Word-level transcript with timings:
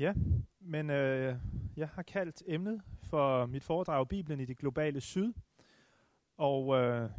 Ja, 0.00 0.14
men 0.60 0.90
øh, 0.90 1.36
jeg 1.76 1.88
har 1.88 2.02
kaldt 2.02 2.42
emnet 2.46 2.82
for 3.02 3.46
mit 3.46 3.64
foredrag 3.64 4.08
Bibelen 4.08 4.40
i 4.40 4.44
det 4.44 4.58
globale 4.58 5.00
syd. 5.00 5.32
Og 6.36 6.76
øh, 6.76 7.10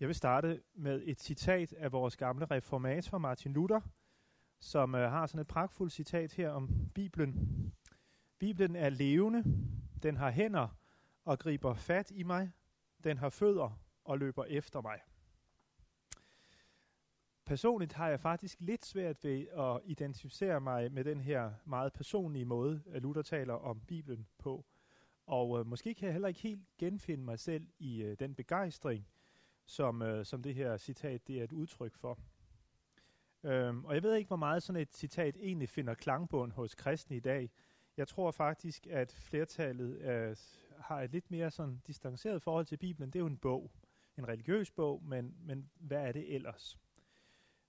jeg 0.00 0.08
vil 0.08 0.14
starte 0.14 0.62
med 0.74 1.02
et 1.04 1.20
citat 1.20 1.72
af 1.72 1.92
vores 1.92 2.16
gamle 2.16 2.44
reformator 2.44 3.18
Martin 3.18 3.52
Luther, 3.52 3.80
som 4.60 4.94
øh, 4.94 5.10
har 5.10 5.26
sådan 5.26 5.40
et 5.40 5.46
pragtfuldt 5.46 5.92
citat 5.92 6.32
her 6.32 6.50
om 6.50 6.90
Bibelen. 6.94 7.72
Bibelen 8.38 8.76
er 8.76 8.88
levende, 8.88 9.44
den 10.02 10.16
har 10.16 10.30
hænder 10.30 10.76
og 11.24 11.38
griber 11.38 11.74
fat 11.74 12.10
i 12.14 12.22
mig, 12.22 12.50
den 13.04 13.18
har 13.18 13.28
fødder 13.28 13.80
og 14.04 14.18
løber 14.18 14.44
efter 14.44 14.80
mig. 14.80 15.00
Personligt 17.46 17.92
har 17.92 18.08
jeg 18.08 18.20
faktisk 18.20 18.60
lidt 18.60 18.86
svært 18.86 19.24
ved 19.24 19.46
at 19.48 19.80
identificere 19.84 20.60
mig 20.60 20.92
med 20.92 21.04
den 21.04 21.20
her 21.20 21.52
meget 21.64 21.92
personlige 21.92 22.44
måde, 22.44 22.82
at 22.92 23.02
Luther 23.02 23.22
taler 23.22 23.54
om 23.54 23.80
Bibelen 23.80 24.26
på. 24.38 24.64
Og 25.26 25.58
øh, 25.58 25.66
måske 25.66 25.94
kan 25.94 26.06
jeg 26.06 26.12
heller 26.12 26.28
ikke 26.28 26.40
helt 26.40 26.76
genfinde 26.78 27.24
mig 27.24 27.38
selv 27.38 27.66
i 27.78 28.02
øh, 28.02 28.16
den 28.18 28.34
begejstring, 28.34 29.08
som, 29.64 30.02
øh, 30.02 30.24
som 30.24 30.42
det 30.42 30.54
her 30.54 30.76
citat 30.76 31.28
det 31.28 31.40
er 31.40 31.44
et 31.44 31.52
udtryk 31.52 31.94
for. 31.94 32.18
Øhm, 33.42 33.84
og 33.84 33.94
jeg 33.94 34.02
ved 34.02 34.14
ikke, 34.14 34.28
hvor 34.28 34.36
meget 34.36 34.62
sådan 34.62 34.82
et 34.82 34.94
citat 34.94 35.36
egentlig 35.40 35.68
finder 35.68 35.94
klangbund 35.94 36.52
hos 36.52 36.74
kristne 36.74 37.16
i 37.16 37.20
dag. 37.20 37.50
Jeg 37.96 38.08
tror 38.08 38.30
faktisk, 38.30 38.86
at 38.86 39.12
flertallet 39.12 39.98
øh, 39.98 40.36
har 40.78 41.00
et 41.00 41.12
lidt 41.12 41.30
mere 41.30 41.50
sådan 41.50 41.82
distanceret 41.86 42.42
forhold 42.42 42.66
til 42.66 42.76
Bibelen. 42.76 43.10
Det 43.10 43.18
er 43.18 43.20
jo 43.20 43.26
en 43.26 43.38
bog, 43.38 43.70
en 44.18 44.28
religiøs 44.28 44.70
bog, 44.70 45.02
men, 45.04 45.36
men 45.40 45.70
hvad 45.80 46.08
er 46.08 46.12
det 46.12 46.34
ellers? 46.34 46.78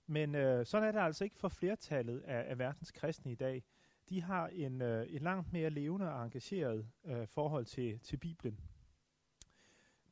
Men 0.06 0.34
øh, 0.34 0.66
sådan 0.66 0.88
er 0.88 0.92
det 0.92 0.98
altså 0.98 1.24
ikke 1.24 1.36
for 1.36 1.48
flertallet 1.48 2.20
af, 2.20 2.50
af 2.50 2.58
verdens 2.58 2.90
kristne 2.90 3.32
i 3.32 3.34
dag. 3.34 3.64
De 4.08 4.22
har 4.22 4.46
en, 4.46 4.82
øh, 4.82 5.06
en 5.14 5.22
langt 5.22 5.52
mere 5.52 5.70
levende 5.70 6.12
og 6.12 6.24
engageret 6.24 6.86
øh, 7.04 7.26
forhold 7.26 7.64
til, 7.64 8.00
til 8.00 8.16
Bibelen. 8.16 8.60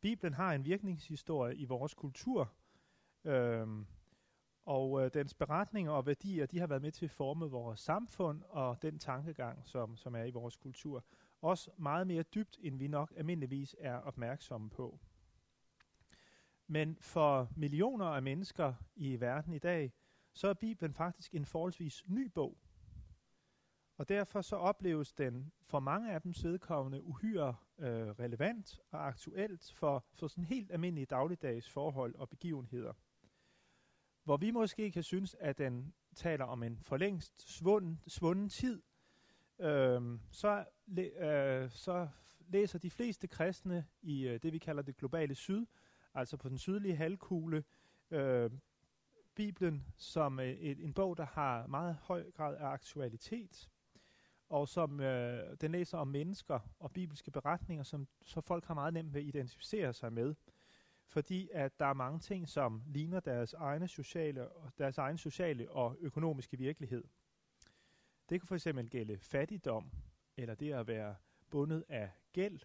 Bibelen 0.01 0.35
har 0.35 0.53
en 0.53 0.65
virkningshistorie 0.65 1.57
i 1.57 1.65
vores 1.65 1.95
kultur, 1.95 2.53
øh, 3.25 3.67
og 4.65 5.05
øh, 5.05 5.11
dens 5.15 5.35
beretninger 5.35 5.93
og 5.93 6.07
værdier, 6.07 6.47
de 6.47 6.59
har 6.59 6.67
været 6.67 6.83
med 6.83 6.93
til 6.93 7.05
at 7.05 7.11
forme 7.11 7.47
vores 7.47 7.81
samfund 7.81 8.43
og 8.49 8.83
den 8.83 8.99
tankegang, 8.99 9.67
som, 9.67 9.97
som 9.97 10.15
er 10.15 10.25
i 10.25 10.31
vores 10.31 10.57
kultur. 10.57 11.05
Også 11.41 11.71
meget 11.77 12.07
mere 12.07 12.23
dybt, 12.23 12.59
end 12.63 12.79
vi 12.79 12.89
nok 12.89 13.13
almindeligvis 13.17 13.77
er 13.79 13.95
opmærksomme 13.97 14.71
på. 14.71 14.99
Men 16.67 16.97
for 17.01 17.49
millioner 17.57 18.07
af 18.07 18.23
mennesker 18.23 18.75
i 18.97 19.21
verden 19.21 19.53
i 19.53 19.59
dag, 19.59 19.93
så 20.33 20.49
er 20.49 20.55
Bibelen 20.55 20.95
faktisk 20.95 21.35
en 21.35 21.47
forholdsvis 21.47 22.05
ny 22.07 22.27
bog. 22.35 22.59
Og 23.97 24.09
derfor 24.09 24.41
så 24.41 24.57
opleves 24.57 25.13
den 25.13 25.53
for 25.63 25.81
mange 25.81 26.13
af 26.13 26.23
dem 26.23 26.35
vedkommende 26.43 27.03
uhyre 27.03 27.57
øh, 27.79 28.09
relevant 28.09 28.81
og 28.91 29.07
aktuelt 29.07 29.73
for, 29.75 30.05
for 30.15 30.27
sådan 30.27 30.45
helt 30.45 30.73
almindelige 30.73 31.07
dagligdags 31.07 31.71
forhold 31.71 32.15
og 32.15 32.29
begivenheder. 32.29 32.93
Hvor 34.25 34.37
vi 34.37 34.51
måske 34.51 34.93
kan 34.93 35.03
synes, 35.03 35.37
at 35.41 35.59
den 35.59 35.95
taler 36.15 36.45
om 36.45 36.63
en 36.63 36.79
forlængst 36.83 37.51
svunden, 37.51 38.01
svunden 38.07 38.49
tid, 38.49 38.83
øhm, 39.59 40.15
øh, 40.15 40.21
så, 40.31 40.65
øh, 40.99 41.71
så 41.71 42.09
læser 42.49 42.79
de 42.79 42.91
fleste 42.91 43.27
kristne 43.27 43.87
i 44.03 44.29
øh, 44.29 44.43
det, 44.43 44.53
vi 44.53 44.59
kalder 44.59 44.83
det 44.83 44.97
globale 44.97 45.35
syd, 45.35 45.67
altså 46.15 46.37
på 46.37 46.49
den 46.49 46.59
sydlige 46.59 46.97
halvkugle, 46.97 47.65
øh, 48.11 48.51
Bibelen 49.35 49.87
som 49.97 50.41
øh, 50.41 50.47
et, 50.47 50.85
en 50.85 50.95
bog, 50.95 51.17
der 51.17 51.27
har 51.27 51.67
meget 51.67 51.95
høj 51.95 52.31
grad 52.31 52.57
af 52.57 52.67
aktualitet, 52.67 53.71
og 54.49 54.69
som 54.69 55.01
øh, 55.01 55.57
den 55.61 55.71
læser 55.71 55.99
om 55.99 56.09
mennesker 56.09 56.61
og 56.79 56.93
bibelske 56.93 57.31
beretninger, 57.31 57.85
som 57.85 58.09
så 58.23 58.41
folk 58.41 58.65
har 58.65 58.75
meget 58.75 58.95
nemt 58.95 59.15
ved 59.15 59.21
at 59.21 59.27
identificere 59.27 59.93
sig 59.93 60.13
med. 60.13 60.35
Fordi 61.07 61.49
at 61.53 61.79
der 61.79 61.87
er 61.87 61.95
mange 61.95 62.19
ting, 62.19 62.49
som 62.49 62.83
ligner 62.87 63.21
deres 63.21 63.53
egne 63.53 63.89
sociale, 63.89 64.49
deres 64.79 64.99
egen 64.99 65.19
sociale 65.19 65.71
og 65.71 65.97
økonomiske 66.01 66.59
virkelighed. 66.59 67.05
Det 68.29 68.41
kan 68.41 68.47
for 68.47 68.55
eksempel 68.55 68.91
gælde 68.91 69.19
fattigdom, 69.19 69.91
eller 70.37 70.55
det 70.55 70.73
at 70.73 70.87
være 70.87 71.17
bundet 71.51 71.85
af 71.89 72.11
gæld, 72.33 72.61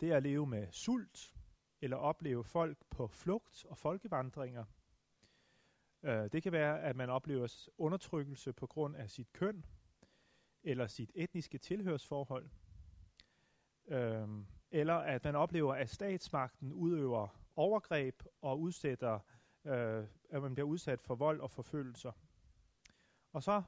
det 0.00 0.12
at 0.12 0.22
leve 0.22 0.46
med 0.46 0.66
sult, 0.70 1.34
eller 1.82 1.96
opleve 1.96 2.44
folk 2.44 2.78
på 2.90 3.06
flugt 3.06 3.64
og 3.68 3.76
folkevandringer. 3.76 4.64
Uh, 6.02 6.10
det 6.10 6.42
kan 6.42 6.52
være, 6.52 6.82
at 6.82 6.96
man 6.96 7.10
oplever 7.10 7.68
undertrykkelse 7.78 8.52
på 8.52 8.66
grund 8.66 8.96
af 8.96 9.10
sit 9.10 9.32
køn, 9.32 9.64
eller 10.62 10.86
sit 10.86 11.10
etniske 11.14 11.58
tilhørsforhold, 11.58 12.50
uh, 13.84 14.44
eller 14.70 14.94
at 14.94 15.24
man 15.24 15.36
oplever, 15.36 15.74
at 15.74 15.90
statsmagten 15.90 16.72
udøver 16.72 17.28
overgreb 17.56 18.22
og 18.40 18.60
udsætter, 18.60 19.14
uh, 19.64 19.70
at 20.30 20.42
man 20.42 20.54
bliver 20.54 20.68
udsat 20.68 21.02
for 21.02 21.14
vold 21.14 21.40
og 21.40 21.50
forfølgelser. 21.50 22.12
Og 23.32 23.42
så 23.42 23.62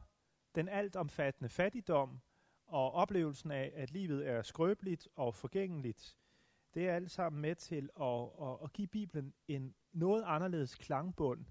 den 0.54 0.68
altomfattende 0.68 1.48
fattigdom 1.48 2.20
og 2.66 2.92
oplevelsen 2.92 3.50
af, 3.50 3.72
at 3.74 3.90
livet 3.90 4.28
er 4.28 4.42
skrøbeligt 4.42 5.08
og 5.14 5.34
forgængeligt, 5.34 6.18
det 6.74 6.88
er 6.88 6.94
alt 6.94 7.10
sammen 7.10 7.42
med 7.42 7.54
til 7.54 7.90
at, 8.00 8.48
at, 8.48 8.56
at 8.64 8.72
give 8.72 8.86
Bibelen 8.86 9.34
en 9.48 9.74
noget 9.92 10.24
anderledes 10.26 10.74
klangbund 10.74 11.44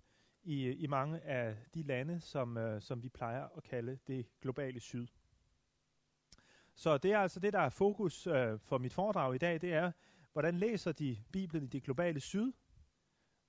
i, 0.44 0.70
i 0.70 0.88
mange 0.88 1.20
af 1.20 1.58
de 1.74 1.84
lande, 1.84 2.20
som, 2.20 2.58
uh, 2.58 2.82
som 2.82 3.04
vi 3.04 3.10
plejer 3.10 3.48
at 3.58 3.64
kalde 3.64 4.00
det 4.08 4.26
globale 4.42 4.80
syd. 4.80 5.08
Så 6.76 6.98
det 6.98 7.12
er 7.12 7.20
altså 7.20 7.40
det, 7.40 7.54
der 7.54 7.60
er 7.60 7.70
fokus 7.70 8.28
uh, 8.28 8.60
for 8.60 8.78
mit 8.78 8.94
foredrag 8.94 9.36
i 9.36 9.38
dag, 9.38 9.62
det 9.62 9.74
er, 9.74 9.92
hvordan 10.34 10.58
læser 10.58 10.92
de 10.92 11.18
Bibelen 11.32 11.64
i 11.64 11.68
det 11.68 11.84
globale 11.84 12.20
syd? 12.20 12.52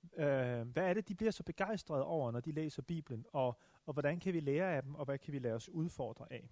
Uh, 0.03 0.21
hvad 0.61 0.77
er 0.77 0.93
det, 0.93 1.07
de 1.07 1.15
bliver 1.15 1.31
så 1.31 1.43
begejstrede 1.43 2.03
over, 2.03 2.31
når 2.31 2.39
de 2.39 2.51
læser 2.51 2.81
Bibelen? 2.81 3.25
Og, 3.33 3.59
og 3.85 3.93
hvordan 3.93 4.19
kan 4.19 4.33
vi 4.33 4.39
lære 4.39 4.75
af 4.75 4.83
dem, 4.83 4.95
og 4.95 5.05
hvad 5.05 5.17
kan 5.17 5.33
vi 5.33 5.39
lade 5.39 5.55
os 5.55 5.69
udfordre 5.69 6.33
af? 6.33 6.49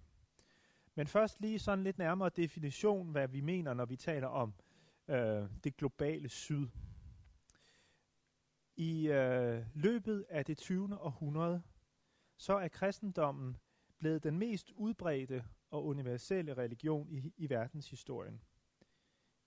Men 0.96 1.08
først 1.08 1.42
lige 1.42 1.60
sådan 1.60 1.84
lidt 1.84 1.98
nærmere 1.98 2.30
definition, 2.30 3.12
hvad 3.12 3.28
vi 3.28 3.42
mener, 3.42 3.74
når 3.74 3.86
vi 3.86 3.96
taler 3.96 4.28
om 4.28 4.54
øh, 4.60 4.73
øh, 5.08 5.50
det 5.64 5.78
globale 5.78 6.30
syd. 6.30 6.68
I 8.76 9.08
øh, 9.08 9.66
løbet 9.74 10.26
af 10.30 10.46
det 10.46 10.58
20. 10.58 11.00
århundrede, 11.00 11.62
så 12.38 12.54
er 12.54 12.68
kristendommen 12.68 13.58
blevet 13.98 14.24
den 14.24 14.38
mest 14.38 14.72
udbredte 14.72 15.46
og 15.70 15.86
universelle 15.86 16.54
religion 16.54 17.10
i, 17.10 17.34
i 17.38 17.50
verdenshistorien. 17.50 18.42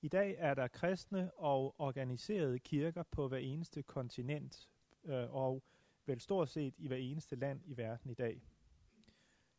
I 0.02 0.08
dag 0.08 0.34
er 0.38 0.54
der 0.54 0.68
kristne 0.68 1.34
og 1.34 1.80
organiserede 1.80 2.58
kirker 2.58 3.02
på 3.02 3.28
hver 3.28 3.38
eneste 3.38 3.82
kontinent, 3.82 4.70
øh, 5.04 5.34
og 5.34 5.62
vel 6.06 6.20
stort 6.20 6.48
set 6.48 6.74
i 6.78 6.88
hver 6.88 6.96
eneste 6.96 7.36
land 7.36 7.60
i 7.64 7.76
verden 7.76 8.10
i 8.10 8.14
dag. 8.14 8.42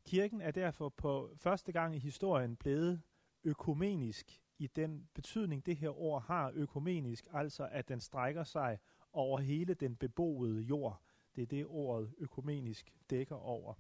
Kirken 0.06 0.42
er 0.42 0.52
derfor 0.52 0.90
på 0.90 1.34
første 1.38 1.72
gang 1.72 1.96
i 1.96 2.00
historien 2.00 2.56
blevet 2.56 3.02
økumenisk 3.44 4.42
i 4.60 4.68
den 4.68 5.08
betydning, 5.14 5.66
det 5.66 5.78
her 5.78 6.00
ord 6.00 6.24
har 6.24 6.52
økumenisk, 6.56 7.28
altså 7.34 7.68
at 7.72 7.88
den 7.88 8.00
strækker 8.00 8.44
sig 8.44 8.80
over 9.14 9.40
hele 9.40 9.74
den 9.74 9.96
beboede 9.96 10.62
jord. 10.62 11.02
Det 11.36 11.42
er 11.42 11.46
det 11.46 11.66
ordet 11.66 12.14
økumenisk 12.18 12.94
dækker 13.10 13.36
over. 13.36 13.74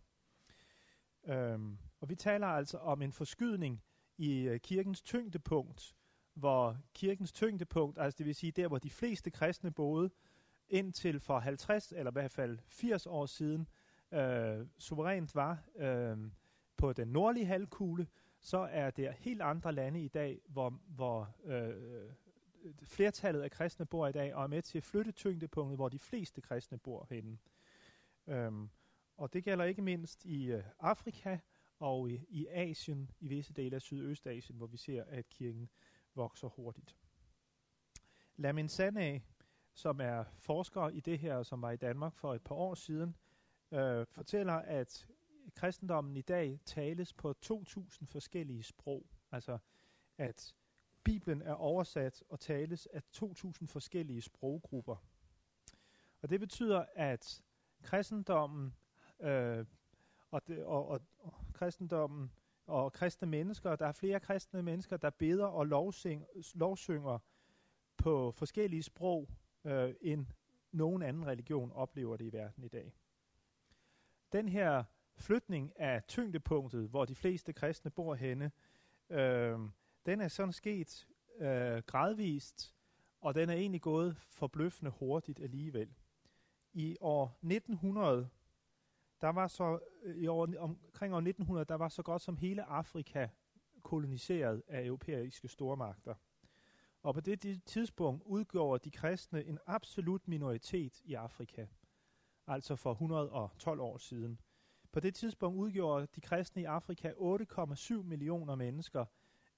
Øhm, 1.26 1.78
og 2.00 2.10
vi 2.10 2.16
taler 2.16 2.48
altså 2.48 2.78
om 2.78 3.02
en 3.02 3.12
forskydning 3.12 3.84
i 4.18 4.42
øh, 4.42 4.60
kirkens 4.60 5.02
tyngdepunkt, 5.02 5.96
hvor 6.34 6.78
kirkens 6.94 7.32
tyngdepunkt, 7.32 8.00
altså 8.00 8.18
det 8.18 8.26
vil 8.26 8.36
sige 8.36 8.52
der, 8.52 8.68
hvor 8.68 8.78
de 8.78 8.90
fleste 8.90 9.32
kristne 9.32 9.72
boede, 9.72 10.09
indtil 10.70 11.20
for 11.20 11.40
50 11.40 11.92
eller 11.92 12.12
i 12.12 12.14
hvert 12.14 12.32
fald 12.32 12.59
80 12.68 13.06
år 13.06 13.26
siden, 13.26 13.68
øh, 14.12 14.68
suverænt 14.78 15.36
var 15.36 15.64
øh, 15.76 16.18
på 16.78 16.94
den 16.94 17.08
nordlige 17.08 17.46
halvkugle, 17.46 18.08
så 18.39 18.57
er 18.57 18.89
der 18.89 19.11
helt 19.11 19.41
andre 19.41 19.72
lande 19.72 20.01
i 20.01 20.07
dag, 20.07 20.41
hvor, 20.47 20.69
hvor 20.87 21.35
øh, 21.45 22.11
flertallet 22.84 23.41
af 23.41 23.51
kristne 23.51 23.85
bor 23.85 24.07
i 24.07 24.11
dag, 24.11 24.35
og 24.35 24.43
er 24.43 24.47
med 24.47 24.61
til 24.61 24.78
at 24.78 24.84
flytte 24.84 25.11
tyngdepunktet, 25.11 25.78
hvor 25.78 25.89
de 25.89 25.99
fleste 25.99 26.41
kristne 26.41 26.78
bor 26.78 27.07
henne. 27.09 27.37
Øhm, 28.28 28.69
og 29.17 29.34
det 29.34 29.43
gælder 29.43 29.66
ikke 29.66 29.81
mindst 29.81 30.25
i 30.25 30.51
øh, 30.51 30.63
Afrika 30.79 31.37
og 31.79 32.09
i, 32.09 32.25
i 32.29 32.47
Asien, 32.47 33.11
i 33.19 33.28
visse 33.28 33.53
dele 33.53 33.75
af 33.75 33.81
Sydøstasien, 33.81 34.57
hvor 34.57 34.67
vi 34.67 34.78
ser, 34.78 35.03
at 35.07 35.29
kirken 35.29 35.69
vokser 36.16 36.47
hurtigt. 36.47 36.95
Lamin 38.35 38.69
Sanag, 38.69 39.25
som 39.73 40.01
er 40.01 40.23
forsker 40.39 40.89
i 40.89 40.99
det 40.99 41.19
her, 41.19 41.43
som 41.43 41.61
var 41.61 41.72
i 41.72 41.78
Danmark 41.78 42.16
for 42.16 42.34
et 42.34 42.41
par 42.41 42.55
år 42.55 42.75
siden, 42.75 43.16
øh, 43.72 44.05
fortæller, 44.11 44.53
at 44.53 45.07
kristendommen 45.55 46.17
i 46.17 46.22
dag 46.22 46.59
tales 46.66 47.14
på 47.14 47.34
2.000 47.46 48.05
forskellige 48.05 48.64
sprog. 48.64 49.05
Altså 49.32 49.58
at 50.17 50.55
Bibelen 51.03 51.41
er 51.41 51.53
oversat 51.53 52.23
og 52.29 52.40
tales 52.40 52.85
af 52.85 53.02
2.000 53.16 53.66
forskellige 53.66 54.22
sproggrupper. 54.22 54.96
Og 56.22 56.29
det 56.29 56.40
betyder, 56.40 56.85
at 56.96 57.44
kristendommen 57.84 58.76
øh, 59.20 59.66
og, 60.32 60.47
det, 60.47 60.66
og, 60.66 60.88
og, 60.88 61.02
og 61.20 61.34
kristendommen 61.53 62.32
og 62.66 62.94
kristne 62.94 63.28
mennesker. 63.28 63.76
Der 63.76 63.88
er 63.88 63.91
flere 63.91 64.20
kristne 64.20 64.64
mennesker, 64.64 64.97
der 64.97 65.09
beder 65.09 65.46
og 65.46 65.66
lovsing, 65.66 66.26
lovsynger 66.55 67.20
på 67.97 68.32
forskellige 68.32 68.84
sprog, 68.84 69.29
øh, 69.66 69.94
end 70.02 70.28
nogen 70.72 71.02
anden 71.02 71.26
religion 71.26 71.72
oplever 71.72 72.17
det 72.17 72.26
i 72.26 72.34
verden 72.34 72.64
i 72.64 72.67
dag. 72.67 72.94
Den 74.32 74.49
her 74.49 74.84
flytning 75.17 75.79
af 75.79 76.03
tyngdepunktet, 76.03 76.90
hvor 76.90 77.05
de 77.05 77.16
fleste 77.16 77.53
kristne 77.53 77.91
bor 77.91 78.16
henne, 78.16 78.52
øh, 79.09 79.59
den 80.05 80.22
er 80.22 80.28
sådan 80.28 80.53
sket 80.53 81.08
øh, 81.40 81.81
gradvist, 81.85 82.75
og 83.22 83.35
den 83.35 83.49
er 83.49 83.53
egentlig 83.53 83.81
gået 83.81 84.17
forbløffende 84.17 84.91
hurtigt 84.91 85.40
alligevel. 85.40 85.96
I 86.73 86.97
år 87.02 87.40
1900, 87.43 88.29
der 89.22 89.29
var 89.29 89.47
så 89.47 89.79
øh, 90.03 90.17
i 90.17 90.28
år, 90.28 90.47
omkring 90.59 91.14
år 91.14 91.17
1900, 91.17 91.66
der 91.66 91.75
var 91.75 91.90
så 91.90 92.03
godt 92.03 92.22
som 92.22 92.37
hele 92.37 92.63
Afrika 92.63 93.28
koloniseret 93.84 94.63
af 94.67 94.85
europæiske 94.85 95.47
stormagter. 95.47 96.16
Og 97.03 97.13
på 97.13 97.22
det 97.22 97.63
tidspunkt 97.63 98.23
udgjorde 98.25 98.84
de 98.84 98.91
kristne 98.91 99.46
en 99.46 99.59
absolut 99.66 100.28
minoritet 100.28 101.02
i 101.02 101.13
Afrika, 101.13 101.66
altså 102.47 102.75
for 102.75 102.91
112 102.91 103.79
år 103.79 103.97
siden. 103.97 104.40
På 104.91 104.99
det 104.99 105.16
tidspunkt 105.16 105.57
udgjorde 105.57 106.07
de 106.16 106.22
kristne 106.22 106.61
i 106.61 106.66
Afrika 106.66 107.11
8,7 107.11 107.93
millioner 107.93 108.55
mennesker, 108.55 109.05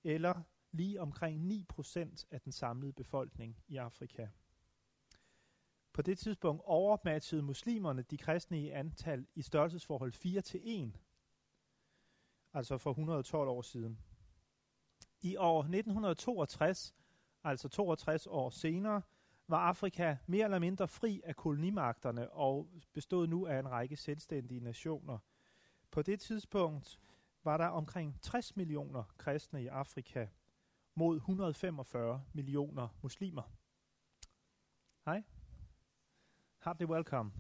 eller 0.03 0.43
lige 0.71 1.01
omkring 1.01 1.47
9 1.47 1.63
procent 1.69 2.25
af 2.31 2.41
den 2.41 2.51
samlede 2.51 2.93
befolkning 2.93 3.63
i 3.67 3.77
Afrika. 3.77 4.27
På 5.93 6.01
det 6.01 6.17
tidspunkt 6.19 6.61
overmatchede 6.65 7.41
muslimerne 7.41 8.01
de 8.01 8.17
kristne 8.17 8.61
i 8.61 8.69
antal 8.69 9.27
i 9.35 9.41
størrelsesforhold 9.41 10.13
4 10.13 10.41
til 10.41 10.61
1, 10.63 10.99
altså 12.53 12.77
for 12.77 12.89
112 12.89 13.49
år 13.49 13.61
siden. 13.61 13.99
I 15.21 15.37
år 15.37 15.59
1962, 15.59 16.95
altså 17.43 17.69
62 17.69 18.27
år 18.27 18.49
senere, 18.49 19.01
var 19.49 19.57
Afrika 19.57 20.17
mere 20.27 20.43
eller 20.43 20.59
mindre 20.59 20.87
fri 20.87 21.21
af 21.23 21.35
kolonimagterne 21.35 22.29
og 22.29 22.69
bestod 22.93 23.27
nu 23.27 23.47
af 23.47 23.59
en 23.59 23.71
række 23.71 23.95
selvstændige 23.95 24.59
nationer. 24.59 25.17
På 25.91 26.01
det 26.01 26.19
tidspunkt 26.19 26.99
var 27.43 27.57
der 27.57 27.67
omkring 27.67 28.21
60 28.21 28.55
millioner 28.55 29.03
kristne 29.17 29.63
i 29.63 29.67
Afrika 29.67 30.27
mod 30.95 31.15
145 31.15 32.23
millioner 32.33 32.87
muslimer. 33.01 33.51
Hej. 35.05 35.23
Hjertelig 36.63 36.89
welcome. 36.89 37.31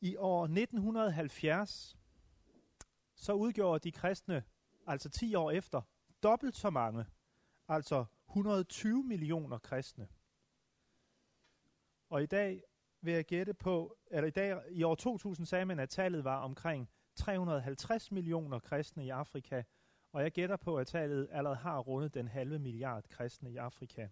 I 0.00 0.16
år 0.16 0.44
1970 0.44 1.98
så 3.14 3.32
udgjorde 3.32 3.84
de 3.84 3.92
kristne, 3.92 4.44
altså 4.86 5.08
10 5.08 5.34
år 5.34 5.50
efter, 5.50 5.82
dobbelt 6.22 6.56
så 6.56 6.70
mange, 6.70 7.06
altså 7.68 8.04
120 8.34 9.02
millioner 9.02 9.58
kristne. 9.58 10.08
Og 12.10 12.22
i 12.22 12.26
dag 12.26 12.62
vil 13.00 13.14
jeg 13.14 13.24
gætte 13.24 13.54
på, 13.54 13.96
eller 14.10 14.26
i 14.26 14.30
dag 14.30 14.62
i 14.70 14.82
år 14.82 14.94
2000 14.94 15.46
sagde 15.46 15.64
man, 15.64 15.78
at 15.78 15.88
tallet 15.88 16.24
var 16.24 16.38
omkring 16.40 16.90
350 17.14 18.12
millioner 18.12 18.58
kristne 18.58 19.06
i 19.06 19.08
Afrika, 19.08 19.62
og 20.12 20.22
jeg 20.22 20.32
gætter 20.32 20.56
på, 20.56 20.76
at 20.76 20.86
tallet 20.86 21.28
allerede 21.32 21.56
har 21.56 21.78
rundet 21.78 22.14
den 22.14 22.28
halve 22.28 22.58
milliard 22.58 23.08
kristne 23.08 23.52
i 23.52 23.56
Afrika. 23.56 24.08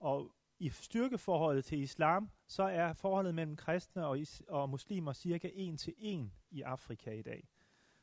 Og 0.00 0.34
i 0.58 0.68
styrkeforholdet 0.68 1.64
til 1.64 1.78
islam, 1.80 2.30
så 2.46 2.62
er 2.62 2.92
forholdet 2.92 3.34
mellem 3.34 3.56
kristne 3.56 4.06
og, 4.06 4.18
is- 4.18 4.42
og 4.48 4.70
muslimer 4.70 5.12
cirka 5.12 5.50
1 5.54 5.78
til 5.78 5.94
1 5.98 6.30
i 6.50 6.62
Afrika 6.62 7.10
i 7.10 7.22
dag. 7.22 7.48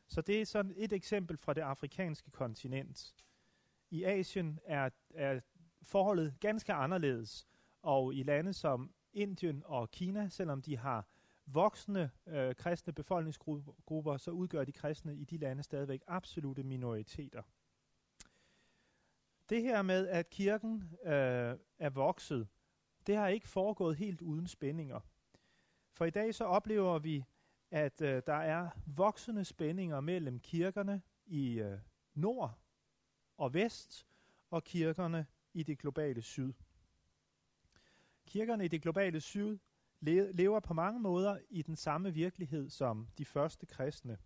Så 0.07 0.21
det 0.21 0.41
er 0.41 0.45
sådan 0.45 0.73
et 0.77 0.93
eksempel 0.93 1.37
fra 1.37 1.53
det 1.53 1.61
afrikanske 1.61 2.31
kontinent. 2.31 3.15
I 3.89 4.03
Asien 4.03 4.59
er, 4.65 4.89
er 5.13 5.39
forholdet 5.81 6.39
ganske 6.39 6.73
anderledes, 6.73 7.47
og 7.81 8.15
i 8.15 8.23
lande 8.23 8.53
som 8.53 8.93
Indien 9.13 9.63
og 9.65 9.91
Kina, 9.91 10.29
selvom 10.29 10.61
de 10.61 10.77
har 10.77 11.07
voksne 11.45 12.11
øh, 12.27 12.55
kristne 12.55 12.93
befolkningsgrupper, 12.93 14.17
så 14.17 14.31
udgør 14.31 14.63
de 14.63 14.71
kristne 14.71 15.15
i 15.15 15.23
de 15.23 15.37
lande 15.37 15.63
stadigvæk 15.63 16.01
absolute 16.07 16.63
minoriteter. 16.63 17.41
Det 19.49 19.61
her 19.61 19.81
med, 19.81 20.07
at 20.07 20.29
kirken 20.29 20.83
øh, 21.03 21.57
er 21.79 21.89
vokset, 21.89 22.47
det 23.07 23.15
har 23.15 23.27
ikke 23.27 23.47
foregået 23.47 23.95
helt 23.97 24.21
uden 24.21 24.47
spændinger. 24.47 24.99
For 25.93 26.05
i 26.05 26.09
dag 26.09 26.35
så 26.35 26.43
oplever 26.43 26.99
vi, 26.99 27.23
at 27.71 28.01
øh, 28.01 28.21
der 28.27 28.33
er 28.33 28.69
voksende 28.85 29.45
spændinger 29.45 30.01
mellem 30.01 30.39
kirkerne 30.39 31.01
i 31.25 31.59
øh, 31.59 31.79
nord 32.13 32.59
og 33.37 33.53
vest, 33.53 34.07
og 34.49 34.63
kirkerne 34.63 35.25
i 35.53 35.63
det 35.63 35.79
globale 35.79 36.21
syd. 36.21 36.53
Kirkerne 38.25 38.65
i 38.65 38.67
det 38.67 38.81
globale 38.81 39.21
syd 39.21 39.57
lever 40.01 40.59
på 40.59 40.73
mange 40.73 40.99
måder 40.99 41.39
i 41.49 41.61
den 41.61 41.75
samme 41.75 42.13
virkelighed 42.13 42.69
som 42.69 43.07
de 43.17 43.25
første 43.25 43.65
kristne. 43.65 44.17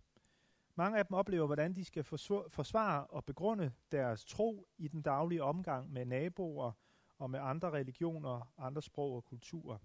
Mange 0.74 0.98
af 0.98 1.06
dem 1.06 1.14
oplever, 1.14 1.46
hvordan 1.46 1.74
de 1.74 1.84
skal 1.84 2.04
forsvare 2.04 3.06
og 3.06 3.24
begrunde 3.24 3.72
deres 3.92 4.24
tro 4.24 4.68
i 4.78 4.88
den 4.88 5.02
daglige 5.02 5.42
omgang 5.42 5.92
med 5.92 6.04
naboer 6.04 6.72
og 7.18 7.30
med 7.30 7.40
andre 7.40 7.70
religioner, 7.70 8.52
andre 8.58 8.82
sprog 8.82 9.16
og 9.16 9.24
kulturer. 9.24 9.78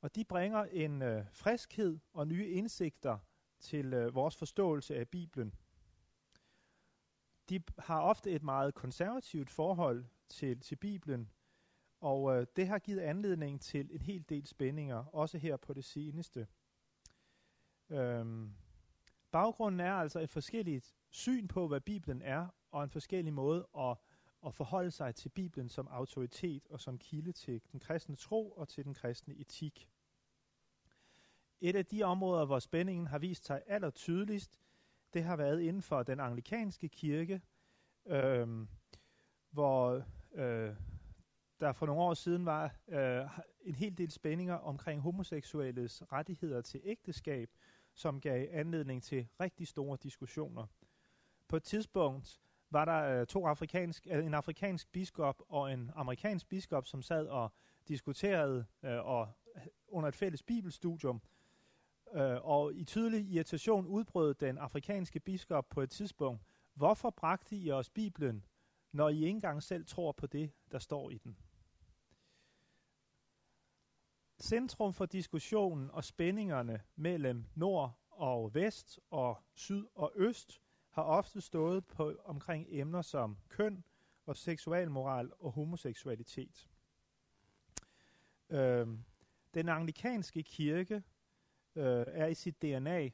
Og 0.00 0.14
de 0.14 0.24
bringer 0.24 0.64
en 0.64 1.02
øh, 1.02 1.24
friskhed 1.32 1.98
og 2.12 2.26
nye 2.26 2.48
indsigter 2.48 3.18
til 3.60 3.94
øh, 3.94 4.14
vores 4.14 4.36
forståelse 4.36 4.96
af 4.96 5.08
Bibelen. 5.08 5.54
De 7.48 7.62
har 7.78 8.00
ofte 8.00 8.30
et 8.30 8.42
meget 8.42 8.74
konservativt 8.74 9.50
forhold 9.50 10.04
til, 10.28 10.60
til 10.60 10.76
Bibelen, 10.76 11.30
og 12.00 12.36
øh, 12.36 12.46
det 12.56 12.68
har 12.68 12.78
givet 12.78 13.00
anledning 13.00 13.60
til 13.60 13.88
en 13.92 14.02
hel 14.02 14.24
del 14.28 14.46
spændinger, 14.46 14.96
også 14.96 15.38
her 15.38 15.56
på 15.56 15.72
det 15.74 15.84
seneste. 15.84 16.46
Øhm, 17.90 18.54
baggrunden 19.30 19.80
er 19.80 19.92
altså 19.92 20.20
et 20.20 20.30
forskelligt 20.30 20.96
syn 21.10 21.48
på, 21.48 21.68
hvad 21.68 21.80
Bibelen 21.80 22.22
er, 22.22 22.48
og 22.70 22.84
en 22.84 22.90
forskellig 22.90 23.32
måde 23.32 23.68
at, 23.78 23.96
at 24.46 24.54
forholde 24.54 24.90
sig 24.90 25.14
til 25.14 25.28
Bibelen 25.28 25.68
som 25.68 25.88
autoritet 25.88 26.66
og 26.66 26.80
som 26.80 26.98
kilde 26.98 27.32
til 27.32 27.62
den 27.72 27.80
kristne 27.80 28.16
tro 28.16 28.50
og 28.50 28.68
til 28.68 28.84
den 28.84 28.94
kristne 28.94 29.34
etik. 29.34 29.88
Et 31.60 31.76
af 31.76 31.86
de 31.86 32.02
områder, 32.02 32.44
hvor 32.44 32.58
spændingen 32.58 33.06
har 33.06 33.18
vist 33.18 33.44
sig 33.44 33.62
aller 33.66 33.90
tydeligst, 33.90 34.58
det 35.14 35.24
har 35.24 35.36
været 35.36 35.60
inden 35.60 35.82
for 35.82 36.02
den 36.02 36.20
anglikanske 36.20 36.88
kirke, 36.88 37.40
øh, 38.06 38.66
hvor 39.50 40.02
øh, 40.34 40.74
der 41.60 41.72
for 41.72 41.86
nogle 41.86 42.02
år 42.02 42.14
siden 42.14 42.46
var 42.46 42.74
øh, 42.88 43.24
en 43.60 43.74
hel 43.74 43.98
del 43.98 44.10
spændinger 44.10 44.54
omkring 44.54 45.00
homoseksuelles 45.00 46.12
rettigheder 46.12 46.60
til 46.60 46.80
ægteskab, 46.84 47.50
som 47.94 48.20
gav 48.20 48.48
anledning 48.50 49.02
til 49.02 49.28
rigtig 49.40 49.68
store 49.68 49.98
diskussioner. 50.02 50.66
På 51.48 51.56
et 51.56 51.62
tidspunkt 51.62 52.40
var 52.70 52.84
der 52.84 53.20
øh, 53.20 53.26
to 53.26 53.46
afrikansk, 53.46 54.06
øh, 54.10 54.26
en 54.26 54.34
afrikansk 54.34 54.92
biskop 54.92 55.42
og 55.48 55.72
en 55.72 55.90
amerikansk 55.94 56.48
biskop, 56.48 56.86
som 56.86 57.02
sad 57.02 57.26
og 57.26 57.52
diskuterede 57.88 58.66
øh, 58.82 59.06
og 59.06 59.28
øh, 59.56 59.62
under 59.88 60.08
et 60.08 60.16
fælles 60.16 60.42
bibelstudium. 60.42 61.22
Øh, 62.12 62.44
og 62.44 62.74
i 62.74 62.84
tydelig 62.84 63.30
irritation 63.30 63.86
udbrød 63.86 64.34
den 64.34 64.58
afrikanske 64.58 65.20
biskop 65.20 65.68
på 65.68 65.80
et 65.80 65.90
tidspunkt, 65.90 66.42
hvorfor 66.74 67.10
bragte 67.10 67.56
I 67.56 67.70
os 67.70 67.90
Bibelen, 67.90 68.44
når 68.92 69.08
I 69.08 69.16
ikke 69.16 69.28
engang 69.28 69.62
selv 69.62 69.86
tror 69.86 70.12
på 70.12 70.26
det, 70.26 70.52
der 70.72 70.78
står 70.78 71.10
i 71.10 71.18
den? 71.18 71.38
Centrum 74.40 74.92
for 74.92 75.06
diskussionen 75.06 75.90
og 75.90 76.04
spændingerne 76.04 76.82
mellem 76.96 77.44
nord 77.54 77.98
og 78.10 78.54
vest 78.54 79.00
og 79.10 79.38
syd 79.54 79.86
og 79.94 80.12
øst 80.14 80.60
har 80.90 81.02
ofte 81.02 81.40
stået 81.40 81.86
på 81.86 82.14
omkring 82.24 82.66
emner 82.68 83.02
som 83.02 83.38
køn 83.48 83.84
og 84.26 84.36
seksualmoral 84.36 85.32
og 85.38 85.52
homoseksualitet. 85.52 86.70
Øh, 88.50 88.88
den 89.54 89.68
anglikanske 89.68 90.42
kirke 90.42 91.02
øh, 91.78 92.04
er 92.08 92.26
i 92.26 92.34
sit 92.34 92.62
DNA, 92.62 93.10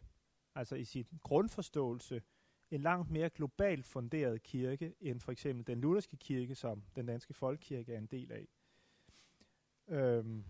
altså 0.55 0.77
i 0.77 0.85
sit 0.85 1.07
grundforståelse, 1.23 2.23
en 2.71 2.81
langt 2.81 3.11
mere 3.11 3.31
globalt 3.31 3.87
funderet 3.87 4.43
kirke 4.43 4.95
end 5.01 5.21
for 5.21 5.33
eksempel 5.33 5.67
den 5.67 5.81
lutherske 5.81 6.17
kirke, 6.17 6.55
som 6.55 6.83
den 6.97 7.07
danske 7.07 7.35
folkekirke 7.35 7.95
er 7.95 7.99
en 7.99 8.07
del 8.07 8.33
af. 8.33 8.49
Øhm, 9.89 10.45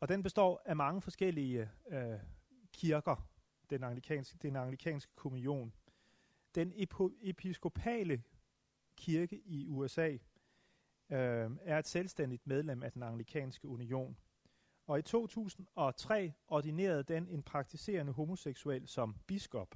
og 0.00 0.08
den 0.08 0.22
består 0.22 0.62
af 0.64 0.76
mange 0.76 1.00
forskellige 1.00 1.70
øh, 1.88 2.18
kirker, 2.72 3.28
den 3.70 3.82
anglikanske, 3.82 4.38
den 4.38 4.56
anglikanske 4.56 5.12
kommunion. 5.14 5.72
Den 6.54 6.72
episkopale 7.20 8.22
kirke 8.96 9.36
i 9.44 9.68
USA 9.68 10.10
øh, 11.10 11.50
er 11.60 11.78
et 11.78 11.86
selvstændigt 11.86 12.46
medlem 12.46 12.82
af 12.82 12.92
den 12.92 13.02
anglikanske 13.02 13.68
union 13.68 14.16
og 14.86 14.98
i 14.98 15.02
2003 15.02 16.32
ordinerede 16.48 17.02
den 17.02 17.28
en 17.28 17.42
praktiserende 17.42 18.12
homoseksuel 18.12 18.88
som 18.88 19.16
biskop. 19.26 19.74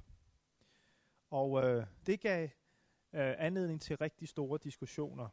Og 1.29 1.63
øh, 1.63 1.85
det 2.05 2.19
gav 2.19 2.43
øh, 3.13 3.35
anledning 3.37 3.81
til 3.81 3.97
rigtig 3.97 4.27
store 4.27 4.59
diskussioner. 4.63 5.29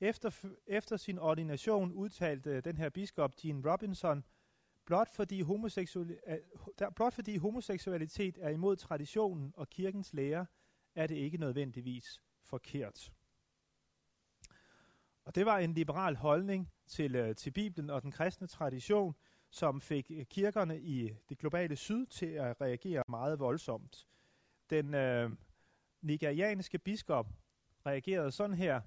Efter, 0.00 0.46
efter 0.66 0.96
sin 0.96 1.18
ordination 1.18 1.92
udtalte 1.92 2.50
øh, 2.50 2.64
den 2.64 2.78
her 2.78 2.88
biskop, 2.88 3.36
Gene 3.36 3.72
Robinson, 3.72 4.24
blot 4.84 5.08
fordi, 5.08 5.40
homoseksual, 5.40 6.18
øh, 6.26 6.38
der, 6.78 6.90
blot 6.90 7.14
fordi 7.14 7.36
homoseksualitet 7.36 8.38
er 8.40 8.48
imod 8.48 8.76
traditionen 8.76 9.52
og 9.56 9.70
kirkens 9.70 10.12
lære, 10.12 10.46
er 10.94 11.06
det 11.06 11.14
ikke 11.14 11.38
nødvendigvis 11.38 12.22
forkert. 12.42 13.12
Og 15.24 15.34
det 15.34 15.46
var 15.46 15.58
en 15.58 15.74
liberal 15.74 16.16
holdning 16.16 16.72
til, 16.86 17.14
øh, 17.14 17.34
til 17.36 17.50
Bibelen 17.50 17.90
og 17.90 18.02
den 18.02 18.10
kristne 18.10 18.46
tradition, 18.46 19.14
som 19.50 19.80
fik 19.80 20.10
øh, 20.10 20.24
kirkerne 20.24 20.80
i 20.80 21.12
det 21.28 21.38
globale 21.38 21.76
syd 21.76 22.06
til 22.06 22.26
at 22.26 22.60
reagere 22.60 23.02
meget 23.08 23.38
voldsomt. 23.38 24.06
Den 24.70 24.94
øh, 24.94 25.30
nigerianske 26.02 26.78
biskop 26.78 27.26
reagerede 27.86 28.30
sådan 28.30 28.56
her. 28.56 28.80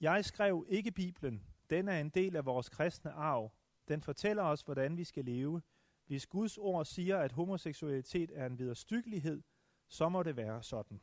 Jeg 0.00 0.24
skrev 0.24 0.66
ikke 0.68 0.90
Bibelen. 0.90 1.42
Den 1.70 1.88
er 1.88 2.00
en 2.00 2.08
del 2.08 2.36
af 2.36 2.44
vores 2.44 2.68
kristne 2.68 3.12
arv. 3.12 3.52
Den 3.88 4.02
fortæller 4.02 4.42
os, 4.42 4.60
hvordan 4.62 4.96
vi 4.96 5.04
skal 5.04 5.24
leve. 5.24 5.62
Hvis 6.06 6.26
Guds 6.26 6.58
ord 6.58 6.84
siger, 6.84 7.18
at 7.18 7.32
homoseksualitet 7.32 8.30
er 8.34 8.46
en 8.46 8.58
viderstyggelighed, 8.58 9.42
så 9.88 10.08
må 10.08 10.22
det 10.22 10.36
være 10.36 10.62
sådan. 10.62 11.00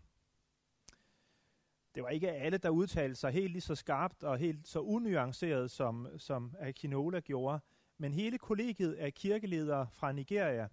Det 1.96 2.04
var 2.04 2.10
ikke 2.10 2.32
alle, 2.32 2.58
der 2.58 2.70
udtalte 2.70 3.16
sig 3.16 3.32
helt 3.32 3.52
lige 3.52 3.62
så 3.62 3.76
skarpt 3.76 4.24
og 4.24 4.38
helt 4.38 4.68
så 4.68 4.80
unuanceret, 4.80 5.72
som, 5.72 6.08
som 6.18 6.56
Akinola 6.60 7.20
gjorde, 7.20 7.60
men 7.98 8.14
hele 8.14 8.38
kollegiet 8.38 8.94
af 8.94 9.14
kirkeledere 9.14 9.88
fra 9.92 10.12
Nigeria. 10.12 10.68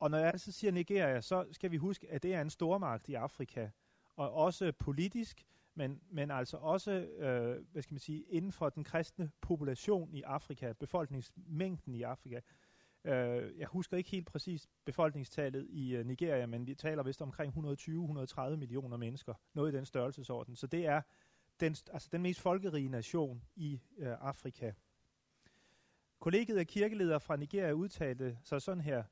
Og 0.00 0.10
når 0.10 0.18
jeg 0.18 0.26
altså 0.26 0.52
siger 0.52 0.70
Nigeria, 0.70 1.20
så 1.20 1.46
skal 1.52 1.70
vi 1.70 1.76
huske, 1.76 2.10
at 2.10 2.22
det 2.22 2.34
er 2.34 2.40
en 2.40 2.50
stormagt 2.50 3.08
i 3.08 3.14
Afrika, 3.14 3.68
og 4.16 4.32
også 4.32 4.72
politisk, 4.72 5.44
men, 5.74 6.00
men 6.10 6.30
altså 6.30 6.56
også, 6.56 6.90
øh, 6.90 7.64
hvad 7.72 7.82
skal 7.82 7.94
man 7.94 8.00
sige, 8.00 8.22
inden 8.22 8.52
for 8.52 8.68
den 8.68 8.84
kristne 8.84 9.30
population 9.40 10.14
i 10.14 10.22
Afrika, 10.22 10.72
befolkningsmængden 10.72 11.94
i 11.94 12.02
Afrika. 12.02 12.40
Øh, 13.06 13.58
jeg 13.58 13.66
husker 13.66 13.96
ikke 13.96 14.10
helt 14.10 14.26
præcis 14.26 14.68
befolkningstallet 14.84 15.66
i 15.70 15.96
øh, 15.96 16.06
Nigeria, 16.06 16.46
men 16.46 16.66
vi 16.66 16.74
taler 16.74 17.02
vist 17.02 17.22
omkring 17.22 17.54
120-130 17.56 18.56
millioner 18.56 18.96
mennesker, 18.96 19.34
noget 19.54 19.72
i 19.72 19.76
den 19.76 19.86
størrelsesorden. 19.86 20.56
Så 20.56 20.66
det 20.66 20.86
er 20.86 21.02
den, 21.60 21.76
altså 21.92 22.08
den 22.12 22.22
mest 22.22 22.40
folkerige 22.40 22.88
nation 22.88 23.44
i 23.56 23.80
øh, 23.98 24.08
Afrika. 24.20 24.72
Kollegiet 26.18 26.58
af 26.58 26.66
kirkeledere 26.66 27.20
fra 27.20 27.36
Nigeria 27.36 27.72
udtalte 27.72 28.38
sig 28.44 28.62
sådan 28.62 28.82
her. 28.82 29.04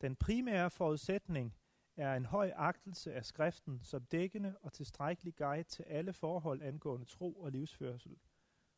Den 0.00 0.16
primære 0.16 0.70
forudsætning 0.70 1.56
er 1.96 2.14
en 2.14 2.26
høj 2.26 2.52
agtelse 2.56 3.14
af 3.14 3.24
skriften 3.24 3.80
som 3.82 4.04
dækkende 4.04 4.56
og 4.60 4.72
tilstrækkelig 4.72 5.36
guide 5.36 5.62
til 5.62 5.82
alle 5.82 6.12
forhold 6.12 6.62
angående 6.62 7.06
tro 7.06 7.32
og 7.32 7.50
livsførsel. 7.50 8.16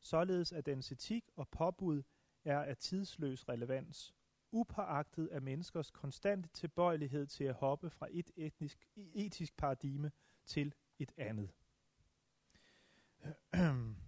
Således 0.01 0.53
at 0.53 0.67
dens 0.67 0.93
etik 0.93 1.25
og 1.37 1.49
påbud 1.49 2.03
er 2.45 2.59
af 2.59 2.77
tidsløs 2.77 3.49
relevans, 3.49 4.15
upåagtet 4.55 5.27
af 5.27 5.43
menneskers 5.43 5.91
konstante 5.91 6.49
tilbøjelighed 6.49 7.27
til 7.27 7.45
at 7.45 7.55
hoppe 7.55 7.91
fra 7.91 8.07
et 8.11 8.31
etnisk, 8.37 8.89
etisk 8.97 9.57
paradigme 9.57 10.13
til 10.47 10.75
et 10.99 11.13
andet. 11.17 11.51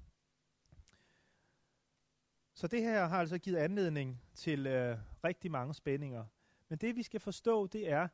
Så 2.55 2.67
det 2.69 2.83
her 2.83 3.07
har 3.07 3.21
altså 3.21 3.38
givet 3.38 3.57
anledning 3.57 4.23
til 4.35 4.67
øh, 4.67 4.99
rigtig 5.25 5.50
mange 5.50 5.75
spændinger. 5.75 6.25
Men 6.69 6.79
det 6.79 6.97
vi 6.97 7.03
skal 7.03 7.21
forstå, 7.21 7.67
det 7.67 7.91
er, 7.91 8.09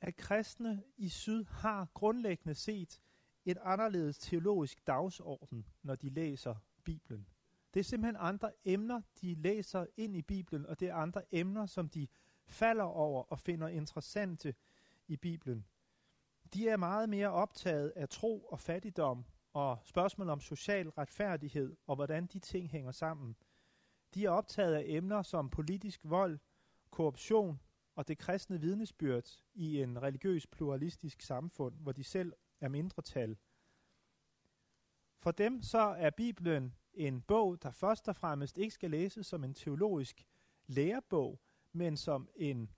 at 0.00 0.16
kristne 0.16 0.82
i 0.96 1.08
syd 1.08 1.44
har 1.44 1.88
grundlæggende 1.94 2.54
set 2.54 3.00
et 3.44 3.58
anderledes 3.62 4.18
teologisk 4.18 4.86
dagsorden, 4.86 5.66
når 5.82 5.94
de 5.94 6.08
læser 6.08 6.54
Bibelen. 6.84 7.28
Det 7.76 7.80
er 7.80 7.84
simpelthen 7.84 8.16
andre 8.18 8.52
emner, 8.64 9.00
de 9.20 9.34
læser 9.34 9.86
ind 9.96 10.16
i 10.16 10.22
Bibelen, 10.22 10.66
og 10.66 10.80
det 10.80 10.88
er 10.88 10.94
andre 10.94 11.22
emner, 11.32 11.66
som 11.66 11.88
de 11.88 12.08
falder 12.46 12.84
over 12.84 13.22
og 13.22 13.38
finder 13.40 13.68
interessante 13.68 14.54
i 15.06 15.16
Bibelen. 15.16 15.66
De 16.54 16.68
er 16.68 16.76
meget 16.76 17.08
mere 17.08 17.30
optaget 17.30 17.92
af 17.96 18.08
tro 18.08 18.44
og 18.44 18.60
fattigdom 18.60 19.24
og 19.52 19.78
spørgsmål 19.84 20.28
om 20.28 20.40
social 20.40 20.88
retfærdighed 20.88 21.76
og 21.86 21.94
hvordan 21.94 22.26
de 22.26 22.38
ting 22.38 22.70
hænger 22.70 22.92
sammen. 22.92 23.36
De 24.14 24.24
er 24.24 24.30
optaget 24.30 24.74
af 24.74 24.84
emner 24.86 25.22
som 25.22 25.50
politisk 25.50 26.00
vold, 26.04 26.38
korruption 26.90 27.60
og 27.94 28.08
det 28.08 28.18
kristne 28.18 28.60
vidnesbyrd 28.60 29.42
i 29.54 29.82
en 29.82 30.02
religiøs 30.02 30.46
pluralistisk 30.46 31.20
samfund, 31.20 31.74
hvor 31.80 31.92
de 31.92 32.04
selv 32.04 32.32
er 32.60 32.68
mindretal. 32.68 33.36
For 35.18 35.30
dem 35.30 35.62
så 35.62 35.78
er 35.78 36.10
Bibelen 36.10 36.74
en 36.96 37.20
bog, 37.20 37.62
der 37.62 37.70
først 37.70 38.08
og 38.08 38.16
fremmest 38.16 38.58
ikke 38.58 38.74
skal 38.74 38.90
læses 38.90 39.26
som 39.26 39.44
en 39.44 39.54
teologisk 39.54 40.26
lærebog, 40.66 41.40
men 41.72 41.96
som 41.96 42.28
en, 42.36 42.70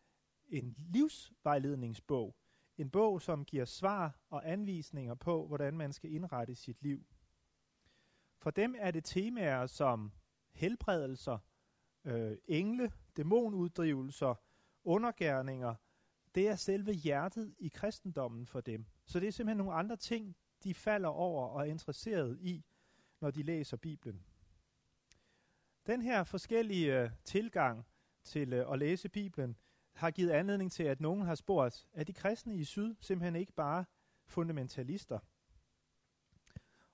en 0.48 0.74
livsvejledningsbog. 0.78 2.36
En 2.76 2.90
bog, 2.90 3.22
som 3.22 3.44
giver 3.44 3.64
svar 3.64 4.18
og 4.30 4.50
anvisninger 4.50 5.14
på, 5.14 5.46
hvordan 5.46 5.76
man 5.76 5.92
skal 5.92 6.12
indrette 6.12 6.54
sit 6.54 6.82
liv. 6.82 7.06
For 8.38 8.50
dem 8.50 8.74
er 8.78 8.90
det 8.90 9.04
temaer 9.04 9.66
som 9.66 10.12
helbredelser, 10.52 11.38
øh, 12.04 12.36
engle, 12.46 12.92
dæmonuddrivelser, 13.16 14.34
undergærninger. 14.84 15.74
Det 16.34 16.48
er 16.48 16.56
selve 16.56 16.92
hjertet 16.92 17.54
i 17.58 17.68
kristendommen 17.68 18.46
for 18.46 18.60
dem. 18.60 18.86
Så 19.06 19.20
det 19.20 19.28
er 19.28 19.32
simpelthen 19.32 19.58
nogle 19.58 19.74
andre 19.74 19.96
ting, 19.96 20.36
de 20.64 20.74
falder 20.74 21.08
over 21.08 21.46
og 21.46 21.60
er 21.60 21.70
interesseret 21.70 22.38
i, 22.40 22.64
når 23.20 23.30
de 23.30 23.42
læser 23.42 23.76
Bibelen. 23.76 24.24
Den 25.86 26.02
her 26.02 26.24
forskellige 26.24 27.00
øh, 27.00 27.10
tilgang 27.24 27.86
til 28.24 28.52
øh, 28.52 28.72
at 28.72 28.78
læse 28.78 29.08
Bibelen 29.08 29.56
har 29.92 30.10
givet 30.10 30.30
anledning 30.30 30.72
til, 30.72 30.82
at 30.82 31.00
nogen 31.00 31.22
har 31.22 31.34
spurgt, 31.34 31.86
er 31.92 32.04
de 32.04 32.12
kristne 32.12 32.56
i 32.56 32.64
syd 32.64 32.94
simpelthen 33.00 33.36
ikke 33.36 33.52
bare 33.52 33.84
fundamentalister? 34.26 35.18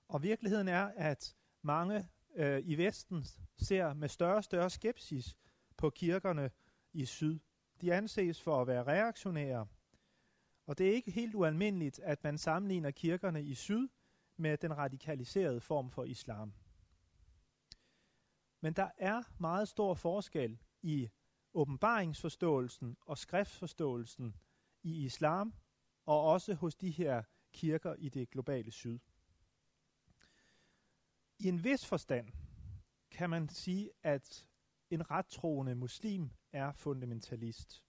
Og 0.07 0.23
virkeligheden 0.23 0.67
er, 0.67 0.91
at 0.95 1.35
mange 1.61 2.07
øh, 2.35 2.61
i 2.65 2.77
Vesten 2.77 3.25
ser 3.57 3.93
med 3.93 4.09
større 4.09 4.35
og 4.35 4.43
større 4.43 4.69
skepsis 4.69 5.37
på 5.77 5.89
kirkerne 5.89 6.51
i 6.93 7.05
syd. 7.05 7.39
De 7.81 7.93
anses 7.93 8.41
for 8.41 8.61
at 8.61 8.67
være 8.67 8.83
reaktionære, 8.83 9.67
og 10.65 10.77
det 10.77 10.89
er 10.89 10.93
ikke 10.93 11.11
helt 11.11 11.35
ualmindeligt, 11.35 11.99
at 11.99 12.23
man 12.23 12.37
sammenligner 12.37 12.91
kirkerne 12.91 13.43
i 13.43 13.53
syd 13.53 13.87
med 14.37 14.57
den 14.57 14.77
radikaliserede 14.77 15.61
form 15.61 15.91
for 15.91 16.03
islam. 16.03 16.53
Men 18.61 18.73
der 18.73 18.89
er 18.97 19.23
meget 19.39 19.67
stor 19.67 19.93
forskel 19.93 20.59
i 20.81 21.09
åbenbaringsforståelsen 21.53 22.97
og 23.05 23.17
skriftforståelsen 23.17 24.35
i 24.83 25.05
islam, 25.05 25.53
og 26.05 26.21
også 26.21 26.53
hos 26.53 26.75
de 26.75 26.91
her 26.91 27.23
kirker 27.53 27.95
i 27.95 28.09
det 28.09 28.29
globale 28.29 28.71
syd. 28.71 28.99
I 31.39 31.47
en 31.47 31.63
vis 31.63 31.85
forstand 31.85 32.33
kan 33.11 33.29
man 33.29 33.49
sige, 33.49 33.91
at 34.03 34.47
en 34.89 35.11
rettroende 35.11 35.75
muslim 35.75 36.29
er 36.51 36.71
fundamentalist. 36.71 37.83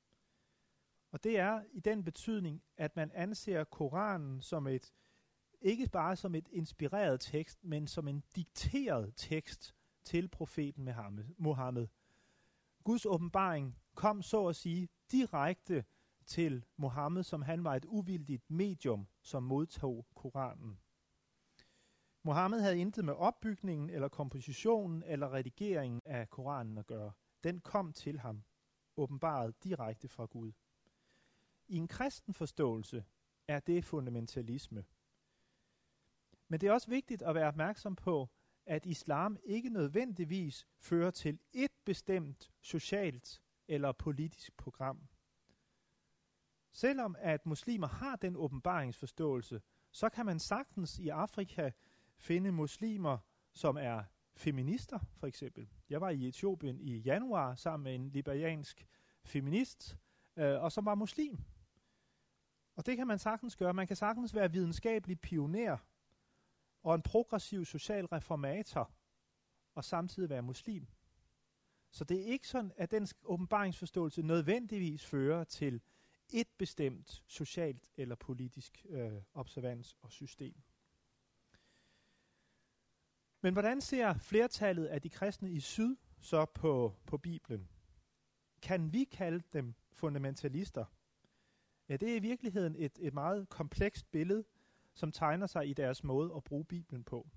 Og 1.10 1.24
det 1.24 1.38
er 1.38 1.62
i 1.72 1.80
den 1.80 2.04
betydning, 2.04 2.62
at 2.76 2.96
man 2.96 3.10
anser 3.14 3.64
Koranen 3.64 4.42
som 4.42 4.66
et 4.66 4.92
ikke 5.60 5.88
bare 5.88 6.16
som 6.16 6.34
et 6.34 6.48
inspireret 6.52 7.20
tekst, 7.20 7.64
men 7.64 7.86
som 7.86 8.08
en 8.08 8.22
dikteret 8.36 9.12
tekst 9.16 9.74
til 10.04 10.28
profeten 10.28 10.90
Mohammed. 11.38 11.86
Guds 12.84 13.06
åbenbaring 13.06 13.78
kom 13.94 14.22
så 14.22 14.46
at 14.46 14.56
sige 14.56 14.88
direkte 15.10 15.84
til 16.26 16.64
Mohammed, 16.76 17.22
som 17.22 17.42
han 17.42 17.64
var 17.64 17.74
et 17.74 17.84
uvildigt 17.84 18.50
medium, 18.50 19.08
som 19.22 19.42
modtog 19.42 20.06
Koranen. 20.14 20.78
Mohammed 22.22 22.60
havde 22.60 22.78
intet 22.78 23.04
med 23.04 23.14
opbygningen 23.14 23.90
eller 23.90 24.08
kompositionen 24.08 25.02
eller 25.02 25.32
redigeringen 25.32 26.00
af 26.04 26.30
Koranen 26.30 26.78
at 26.78 26.86
gøre. 26.86 27.12
Den 27.44 27.60
kom 27.60 27.92
til 27.92 28.18
ham, 28.18 28.42
åbenbaret 28.96 29.64
direkte 29.64 30.08
fra 30.08 30.24
Gud. 30.24 30.52
I 31.68 31.76
en 31.76 31.88
kristen 31.88 32.34
forståelse 32.34 33.04
er 33.48 33.60
det 33.60 33.84
fundamentalisme– 33.84 34.84
men 36.48 36.60
det 36.60 36.66
er 36.68 36.72
også 36.72 36.90
vigtigt 36.90 37.22
at 37.22 37.34
være 37.34 37.48
opmærksom 37.48 37.96
på, 37.96 38.28
at 38.66 38.86
islam 38.86 39.38
ikke 39.44 39.68
nødvendigvis 39.68 40.66
fører 40.78 41.10
til 41.10 41.38
et 41.52 41.70
bestemt 41.84 42.50
socialt 42.60 43.42
eller 43.68 43.92
politisk 43.92 44.56
program. 44.56 45.08
Selvom 46.72 47.16
at 47.18 47.46
muslimer 47.46 47.86
har 47.86 48.16
den 48.16 48.36
åbenbaringsforståelse, 48.36 49.60
så 49.92 50.08
kan 50.08 50.26
man 50.26 50.38
sagtens 50.38 50.98
i 50.98 51.08
Afrika 51.08 51.70
finde 52.16 52.52
muslimer, 52.52 53.18
som 53.52 53.76
er 53.76 54.02
feminister, 54.34 54.98
for 55.16 55.26
eksempel. 55.26 55.68
Jeg 55.88 56.00
var 56.00 56.10
i 56.10 56.28
Etiopien 56.28 56.80
i 56.80 56.98
januar 56.98 57.54
sammen 57.54 57.84
med 57.84 57.94
en 57.94 58.08
liberiansk 58.08 58.86
feminist, 59.24 59.98
øh, 60.36 60.62
og 60.62 60.72
som 60.72 60.84
var 60.84 60.94
muslim. 60.94 61.38
Og 62.76 62.86
det 62.86 62.96
kan 62.96 63.06
man 63.06 63.18
sagtens 63.18 63.56
gøre. 63.56 63.74
Man 63.74 63.86
kan 63.86 63.96
sagtens 63.96 64.34
være 64.34 64.52
videnskabelig 64.52 65.20
pioner 65.20 65.78
og 66.86 66.94
en 66.94 67.02
progressiv 67.02 67.64
social 67.64 68.06
reformator, 68.06 68.90
og 69.74 69.84
samtidig 69.84 70.30
være 70.30 70.42
muslim. 70.42 70.86
Så 71.90 72.04
det 72.04 72.20
er 72.20 72.24
ikke 72.24 72.48
sådan, 72.48 72.72
at 72.76 72.90
den 72.90 73.06
åbenbaringsforståelse 73.24 74.22
nødvendigvis 74.22 75.04
fører 75.04 75.44
til 75.44 75.80
et 76.32 76.48
bestemt 76.58 77.22
socialt 77.26 77.90
eller 77.96 78.14
politisk 78.14 78.86
øh, 78.88 79.12
observans 79.34 79.96
og 80.02 80.12
system. 80.12 80.54
Men 83.40 83.52
hvordan 83.52 83.80
ser 83.80 84.18
flertallet 84.18 84.86
af 84.86 85.02
de 85.02 85.10
kristne 85.10 85.50
i 85.50 85.60
syd 85.60 85.96
så 86.20 86.44
på, 86.44 86.94
på 87.06 87.18
Bibelen? 87.18 87.68
Kan 88.62 88.92
vi 88.92 89.04
kalde 89.04 89.42
dem 89.52 89.74
fundamentalister? 89.92 90.84
Ja, 91.88 91.96
det 91.96 92.12
er 92.12 92.16
i 92.16 92.18
virkeligheden 92.18 92.76
et, 92.78 92.98
et 93.00 93.14
meget 93.14 93.48
komplekst 93.48 94.10
billede, 94.10 94.44
som 94.96 95.12
tegner 95.12 95.46
sig 95.46 95.68
i 95.68 95.72
deres 95.72 96.04
måde 96.04 96.34
at 96.36 96.44
bruge 96.44 96.64
Bibelen 96.64 97.04
på. 97.04 97.28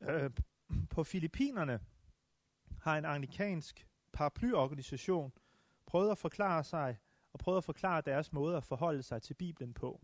Øh, 0.00 0.30
på 0.90 1.04
Filippinerne 1.04 1.80
har 2.80 2.98
en 2.98 3.04
anglikansk 3.04 3.86
paraplyorganisation 4.12 5.32
prøvet 5.86 6.10
at 6.10 6.18
forklare 6.18 6.64
sig 6.64 6.98
og 7.32 7.38
prøvet 7.38 7.58
at 7.58 7.64
forklare 7.64 8.00
deres 8.00 8.32
måde 8.32 8.56
at 8.56 8.64
forholde 8.64 9.02
sig 9.02 9.22
til 9.22 9.34
Bibelen 9.34 9.74
på. 9.74 10.00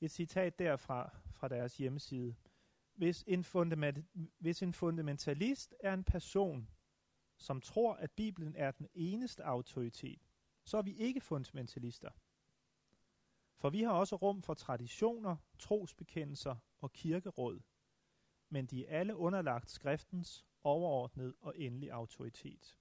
Et 0.00 0.10
citat 0.10 0.58
derfra 0.58 1.16
fra 1.30 1.48
deres 1.48 1.76
hjemmeside. 1.76 2.34
Hvis 2.94 3.24
en, 3.26 3.44
fundament, 3.44 4.06
hvis 4.38 4.62
en 4.62 4.72
fundamentalist 4.72 5.74
er 5.80 5.94
en 5.94 6.04
person, 6.04 6.68
som 7.36 7.60
tror, 7.60 7.94
at 7.94 8.10
Bibelen 8.10 8.56
er 8.56 8.70
den 8.70 8.88
eneste 8.94 9.44
autoritet, 9.44 10.22
så 10.64 10.78
er 10.78 10.82
vi 10.82 10.94
ikke 10.94 11.20
fundamentalister. 11.20 12.10
For 13.62 13.70
vi 13.70 13.82
har 13.82 13.92
også 13.92 14.16
rum 14.16 14.42
for 14.42 14.54
traditioner, 14.54 15.36
trosbekendelser 15.58 16.56
og 16.80 16.92
kirkeråd, 16.92 17.60
men 18.48 18.66
de 18.66 18.86
er 18.86 18.98
alle 18.98 19.16
underlagt 19.16 19.70
skriftens 19.70 20.44
overordnede 20.64 21.34
og 21.40 21.58
endelig 21.58 21.90
autoritet. 21.90 22.78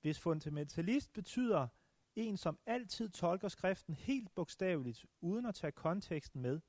Hvis 0.00 0.20
fundamentalist 0.20 1.12
betyder 1.12 1.68
en, 2.16 2.36
som 2.36 2.58
altid 2.66 3.08
tolker 3.08 3.48
skriften 3.48 3.94
helt 3.94 4.34
bogstaveligt, 4.34 5.06
uden 5.20 5.46
at 5.46 5.54
tage 5.54 5.72
konteksten 5.72 6.42
med, 6.42 6.60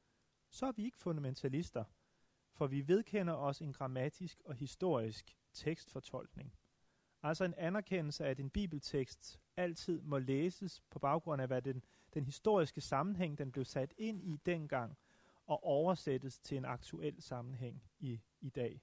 så 0.49 0.65
er 0.65 0.71
vi 0.71 0.83
ikke 0.83 0.97
fundamentalister, 0.97 1.83
for 2.51 2.67
vi 2.67 2.87
vedkender 2.87 3.33
os 3.33 3.61
en 3.61 3.73
grammatisk 3.73 4.41
og 4.45 4.55
historisk 4.55 5.37
tekstfortolkning. 5.53 6.53
Altså 7.23 7.43
en 7.45 7.53
anerkendelse 7.57 8.25
af, 8.25 8.29
at 8.29 8.39
en 8.39 8.49
bibeltekst 8.49 9.41
altid 9.57 10.01
må 10.01 10.17
læses 10.17 10.81
på 10.89 10.99
baggrund 10.99 11.41
af, 11.41 11.47
hvad 11.47 11.61
den, 11.61 11.83
den 12.13 12.25
historiske 12.25 12.81
sammenhæng, 12.81 13.37
den 13.37 13.51
blev 13.51 13.65
sat 13.65 13.93
ind 13.97 14.23
i 14.23 14.37
dengang, 14.45 14.97
og 15.45 15.63
oversættes 15.63 16.39
til 16.39 16.57
en 16.57 16.65
aktuel 16.65 17.21
sammenhæng 17.21 17.83
i, 17.99 18.21
i 18.41 18.49
dag. 18.49 18.81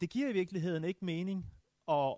Det 0.00 0.10
giver 0.10 0.28
i 0.28 0.32
virkeligheden 0.32 0.84
ikke 0.84 1.04
mening 1.04 1.46
at 1.88 2.16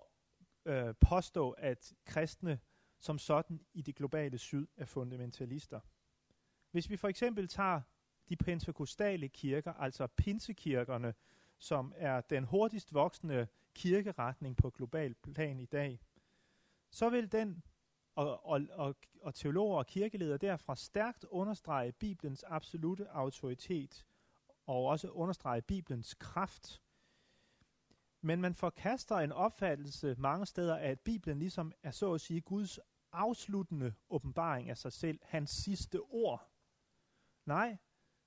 øh, 0.65 0.95
påstå, 1.01 1.51
at 1.51 1.93
kristne 2.05 2.59
som 2.99 3.19
sådan 3.19 3.65
i 3.73 3.81
det 3.81 3.95
globale 3.95 4.37
syd 4.37 4.67
er 4.77 4.85
fundamentalister. 4.85 5.79
Hvis 6.71 6.89
vi 6.89 6.97
for 6.97 7.07
eksempel 7.07 7.47
tager 7.47 7.81
de 8.29 8.35
pentekostale 8.35 9.29
kirker, 9.29 9.73
altså 9.73 10.07
pinsekirkerne, 10.07 11.13
som 11.57 11.93
er 11.95 12.21
den 12.21 12.43
hurtigst 12.43 12.93
voksende 12.93 13.47
kirkeretning 13.73 14.57
på 14.57 14.69
global 14.69 15.13
plan 15.13 15.59
i 15.59 15.65
dag, 15.65 15.99
så 16.91 17.09
vil 17.09 17.31
den 17.31 17.63
og, 18.15 18.45
og, 18.45 18.61
og, 18.71 18.95
og 19.21 19.35
teologer 19.35 19.77
og 19.77 19.87
kirkeledere 19.87 20.37
derfra 20.37 20.75
stærkt 20.75 21.25
understrege 21.29 21.91
Bibelens 21.91 22.43
absolute 22.43 23.09
autoritet 23.09 24.05
og 24.65 24.85
også 24.85 25.09
understrege 25.09 25.61
Bibelens 25.61 26.13
kraft. 26.13 26.81
Men 28.21 28.41
man 28.41 28.55
forkaster 28.55 29.15
en 29.15 29.31
opfattelse 29.31 30.15
mange 30.17 30.45
steder 30.45 30.77
af, 30.77 30.89
at 30.89 30.99
Bibelen 30.99 31.39
ligesom 31.39 31.71
er 31.83 31.91
så 31.91 32.13
at 32.13 32.21
sige 32.21 32.41
Guds 32.41 32.79
afsluttende 33.11 33.93
åbenbaring 34.09 34.69
af 34.69 34.77
sig 34.77 34.93
selv, 34.93 35.19
hans 35.23 35.49
sidste 35.65 35.99
ord. 36.01 36.49
Nej, 37.45 37.77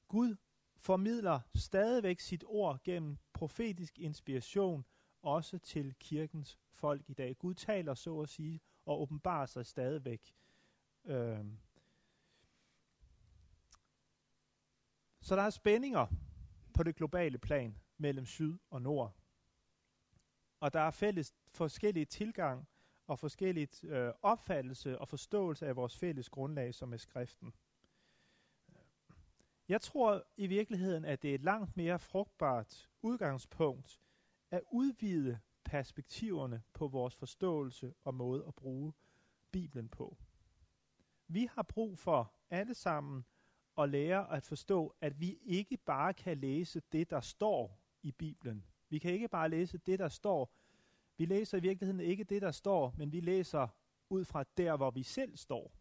Gud 0.09 0.37
formidler 0.77 1.41
stadigvæk 1.55 2.21
sit 2.21 2.45
ord 2.47 2.83
gennem 2.85 3.19
profetisk 3.33 3.99
inspiration 3.99 4.85
også 5.23 5.59
til 5.59 5.95
kirkens 5.95 6.59
folk 6.73 7.11
i 7.11 7.15
dag. 7.15 7.39
Gud 7.39 7.55
taler 7.55 7.95
så 7.95 8.21
at 8.21 8.29
sige 8.29 8.61
og 8.87 9.01
åbenbarer 9.01 9.47
sig 9.47 9.67
stadigvæk. 9.67 10.35
Øh. 11.05 11.45
Så 15.21 15.37
der 15.37 15.43
er 15.43 15.51
spændinger 15.51 16.07
på 16.75 16.83
det 16.83 16.97
globale 16.97 17.39
plan 17.39 17.79
mellem 17.99 18.27
syd 18.27 18.59
og 18.71 18.83
nord. 18.83 19.15
Og 20.61 20.73
der 20.73 20.81
er 20.81 20.91
fælles 20.91 21.35
forskellige 21.49 22.05
tilgang 22.05 22.69
og 23.07 23.19
forskelligt 23.19 23.85
øh, 23.85 24.13
opfattelse 24.23 24.99
og 24.99 25.09
forståelse 25.09 25.67
af 25.67 25.77
vores 25.77 25.99
fælles 25.99 26.29
grundlag, 26.29 26.75
som 26.75 26.93
er 26.93 26.97
skriften. 26.97 27.55
Jeg 29.69 29.81
tror 29.81 30.25
i 30.37 30.47
virkeligheden, 30.47 31.05
at 31.05 31.23
det 31.23 31.31
er 31.31 31.35
et 31.35 31.43
langt 31.43 31.77
mere 31.77 31.99
frugtbart 31.99 32.91
udgangspunkt 33.03 34.01
at 34.51 34.63
udvide 34.71 35.39
perspektiverne 35.67 36.63
på 36.73 36.89
vores 36.89 37.15
forståelse 37.15 37.95
og 38.05 38.15
måde 38.15 38.45
at 38.49 38.55
bruge 38.55 38.93
Bibelen 39.51 39.89
på. 39.89 40.17
Vi 41.29 41.49
har 41.53 41.63
brug 41.63 41.99
for 41.99 42.33
alle 42.51 42.75
sammen 42.75 43.25
at 43.79 43.89
lære 43.89 44.33
at 44.33 44.43
forstå, 44.43 44.95
at 45.01 45.21
vi 45.21 45.39
ikke 45.43 45.77
bare 45.77 46.15
kan 46.15 46.39
læse 46.39 46.83
det, 46.93 47.11
der 47.11 47.21
står 47.21 47.81
i 48.03 48.13
Bibelen. 48.13 48.65
Vi 48.89 48.99
kan 48.99 49.13
ikke 49.13 49.29
bare 49.29 49.49
læse 49.49 49.79
det, 49.79 49.99
der 49.99 50.09
står. 50.09 50.53
Vi 51.17 51.25
læser 51.25 51.59
i 51.59 51.61
virkeligheden 51.61 52.01
ikke 52.01 52.25
det, 52.25 52.43
der 52.43 52.51
står, 52.51 52.95
men 52.97 53.13
vi 53.13 53.21
læser 53.21 53.69
ud 54.09 54.25
fra 54.25 54.45
der, 54.57 54.77
hvor 54.77 54.91
vi 54.91 55.03
selv 55.03 55.37
står. 55.37 55.73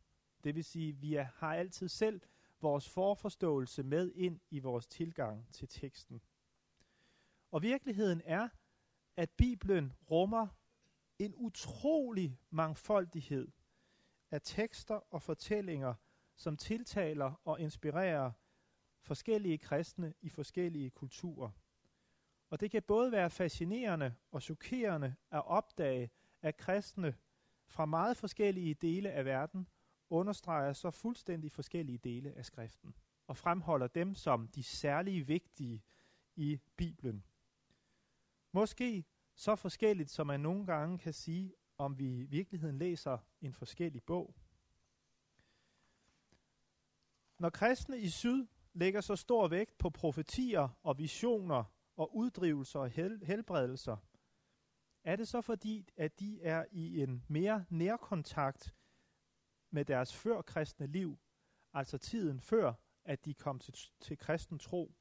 Det 0.43 0.55
vil 0.55 0.63
sige, 0.63 0.93
vi 0.93 1.13
har 1.13 1.55
altid 1.55 1.87
selv 1.87 2.21
vores 2.61 2.89
forforståelse 2.89 3.83
med 3.83 4.11
ind 4.15 4.39
i 4.49 4.59
vores 4.59 4.87
tilgang 4.87 5.53
til 5.53 5.67
teksten. 5.67 6.21
Og 7.51 7.61
virkeligheden 7.61 8.21
er, 8.25 8.49
at 9.17 9.29
Bibelen 9.29 9.93
rummer 10.11 10.47
en 11.19 11.33
utrolig 11.35 12.39
mangfoldighed 12.49 13.47
af 14.31 14.41
tekster 14.43 14.95
og 15.13 15.21
fortællinger, 15.21 15.93
som 16.35 16.57
tiltaler 16.57 17.41
og 17.45 17.59
inspirerer 17.59 18.31
forskellige 19.01 19.57
kristne 19.57 20.13
i 20.21 20.29
forskellige 20.29 20.89
kulturer. 20.89 21.49
Og 22.49 22.59
det 22.59 22.71
kan 22.71 22.83
både 22.83 23.11
være 23.11 23.29
fascinerende 23.29 24.15
og 24.31 24.41
chokerende 24.41 25.15
at 25.31 25.45
opdage, 25.45 26.09
at 26.41 26.57
kristne 26.57 27.15
fra 27.67 27.85
meget 27.85 28.17
forskellige 28.17 28.73
dele 28.73 29.11
af 29.11 29.25
verden 29.25 29.67
understreger 30.09 30.73
så 30.73 30.91
fuldstændig 30.91 31.51
forskellige 31.51 31.97
dele 31.97 32.33
af 32.33 32.45
skriften 32.45 32.95
og 33.27 33.37
fremholder 33.37 33.87
dem 33.87 34.15
som 34.15 34.47
de 34.47 34.63
særlige 34.63 35.27
vigtige 35.27 35.83
i 36.35 36.59
Bibelen. 36.77 37.23
Måske 38.55 39.05
så 39.35 39.55
forskelligt, 39.55 40.09
som 40.09 40.27
man 40.27 40.39
nogle 40.39 40.65
gange 40.65 40.97
kan 40.97 41.13
sige, 41.13 41.53
om 41.77 41.99
vi 41.99 42.19
i 42.19 42.25
virkeligheden 42.25 42.77
læser 42.77 43.17
en 43.41 43.53
forskellig 43.53 44.03
bog. 44.03 44.35
Når 47.39 47.49
kristne 47.49 47.99
i 47.99 48.09
syd 48.09 48.47
lægger 48.73 49.01
så 49.01 49.15
stor 49.15 49.47
vægt 49.47 49.77
på 49.77 49.89
profetier 49.89 50.69
og 50.83 50.97
visioner 50.97 51.63
og 51.95 52.15
uddrivelser 52.15 52.79
og 52.79 52.89
hel- 52.89 53.25
helbredelser, 53.25 53.97
er 55.03 55.15
det 55.15 55.27
så 55.27 55.41
fordi, 55.41 55.89
at 55.97 56.19
de 56.19 56.41
er 56.41 56.65
i 56.71 57.01
en 57.01 57.23
mere 57.27 57.65
nærkontakt 57.69 58.75
med 59.69 59.85
deres 59.85 60.15
førkristne 60.15 60.87
liv, 60.87 61.19
altså 61.73 61.97
tiden 61.97 62.41
før, 62.41 62.73
at 63.05 63.25
de 63.25 63.33
kom 63.33 63.59
til, 63.59 63.73
til 63.99 64.17
kristen 64.17 64.59
tro, 64.59 64.95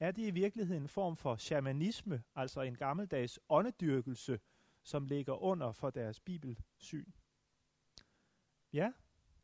er 0.00 0.10
det 0.10 0.22
i 0.22 0.30
virkeligheden 0.30 0.82
en 0.82 0.88
form 0.88 1.16
for 1.16 1.36
shamanisme, 1.36 2.22
altså 2.34 2.60
en 2.60 2.76
gammeldags 2.76 3.40
åndedyrkelse, 3.48 4.40
som 4.82 5.04
ligger 5.04 5.42
under 5.42 5.72
for 5.72 5.90
deres 5.90 6.20
bibelsyn. 6.20 7.12
Ja, 8.72 8.92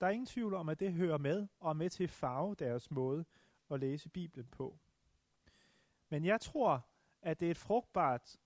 der 0.00 0.06
er 0.06 0.10
ingen 0.10 0.26
tvivl 0.26 0.54
om, 0.54 0.68
at 0.68 0.80
det 0.80 0.92
hører 0.92 1.18
med 1.18 1.48
og 1.60 1.70
er 1.70 1.74
med 1.74 1.90
til 1.90 2.04
at 2.04 2.10
farve 2.10 2.54
deres 2.54 2.90
måde 2.90 3.24
at 3.70 3.80
læse 3.80 4.08
Bibelen 4.08 4.46
på. 4.46 4.78
Men 6.08 6.24
jeg 6.24 6.40
tror, 6.40 6.86
at 7.22 7.40
det 7.40 7.46
er 7.46 7.50
et 7.50 7.56
frugtbart 7.56 8.36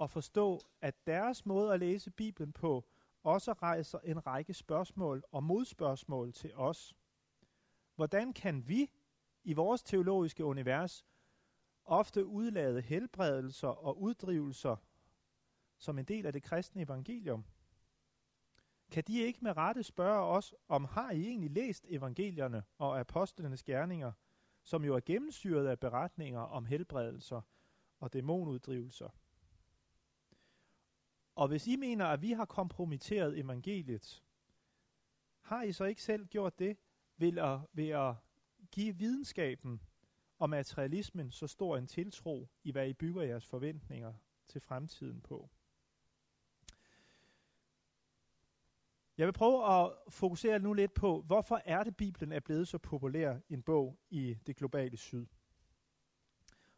at 0.00 0.10
forstå, 0.10 0.60
at 0.80 1.06
deres 1.06 1.46
måde 1.46 1.72
at 1.72 1.80
læse 1.80 2.10
Bibelen 2.10 2.52
på 2.52 2.84
også 3.22 3.52
rejser 3.52 3.98
en 3.98 4.26
række 4.26 4.54
spørgsmål 4.54 5.24
og 5.30 5.44
modspørgsmål 5.44 6.32
til 6.32 6.54
os. 6.54 6.94
Hvordan 7.94 8.32
kan 8.32 8.68
vi 8.68 8.90
i 9.44 9.52
vores 9.52 9.82
teologiske 9.82 10.44
univers 10.44 11.04
ofte 11.84 12.26
udlade 12.26 12.80
helbredelser 12.80 13.68
og 13.68 14.00
uddrivelser 14.00 14.76
som 15.78 15.98
en 15.98 16.04
del 16.04 16.26
af 16.26 16.32
det 16.32 16.42
kristne 16.42 16.82
evangelium? 16.82 17.44
Kan 18.90 19.04
de 19.06 19.20
ikke 19.20 19.38
med 19.42 19.56
rette 19.56 19.82
spørge 19.82 20.24
os, 20.24 20.54
om 20.68 20.84
har 20.84 21.10
I 21.10 21.26
egentlig 21.26 21.50
læst 21.50 21.86
evangelierne 21.88 22.64
og 22.78 23.00
apostlenes 23.00 23.62
gerninger, 23.62 24.12
som 24.62 24.84
jo 24.84 24.94
er 24.96 25.00
gennemsyret 25.00 25.66
af 25.66 25.80
beretninger 25.80 26.40
om 26.40 26.64
helbredelser 26.64 27.40
og 28.00 28.12
dæmonuddrivelser? 28.12 29.08
Og 31.34 31.48
hvis 31.48 31.66
I 31.66 31.76
mener, 31.76 32.06
at 32.06 32.22
vi 32.22 32.32
har 32.32 32.44
kompromitteret 32.44 33.38
evangeliet, 33.38 34.24
har 35.40 35.62
I 35.62 35.72
så 35.72 35.84
ikke 35.84 36.02
selv 36.02 36.26
gjort 36.26 36.58
det 36.58 36.76
ved 37.16 37.38
at, 37.38 37.60
ved 37.72 37.88
at 37.88 38.14
give 38.70 38.96
videnskaben 38.96 39.80
og 40.42 40.50
materialismen 40.50 41.30
så 41.30 41.46
stor 41.46 41.76
en 41.76 41.86
tiltro 41.86 42.48
i, 42.64 42.72
hvad 42.72 42.88
I 42.88 42.92
bygger 42.92 43.22
jeres 43.22 43.46
forventninger 43.46 44.12
til 44.48 44.60
fremtiden 44.60 45.20
på? 45.20 45.50
Jeg 49.18 49.26
vil 49.26 49.32
prøve 49.32 49.82
at 49.82 49.92
fokusere 50.08 50.58
nu 50.58 50.72
lidt 50.72 50.94
på, 50.94 51.22
hvorfor 51.22 51.62
er 51.64 51.84
det, 51.84 51.96
Bibelen 51.96 52.32
er 52.32 52.40
blevet 52.40 52.68
så 52.68 52.78
populær 52.78 53.38
en 53.48 53.62
bog 53.62 53.98
i 54.10 54.36
det 54.46 54.56
globale 54.56 54.96
syd? 54.96 55.26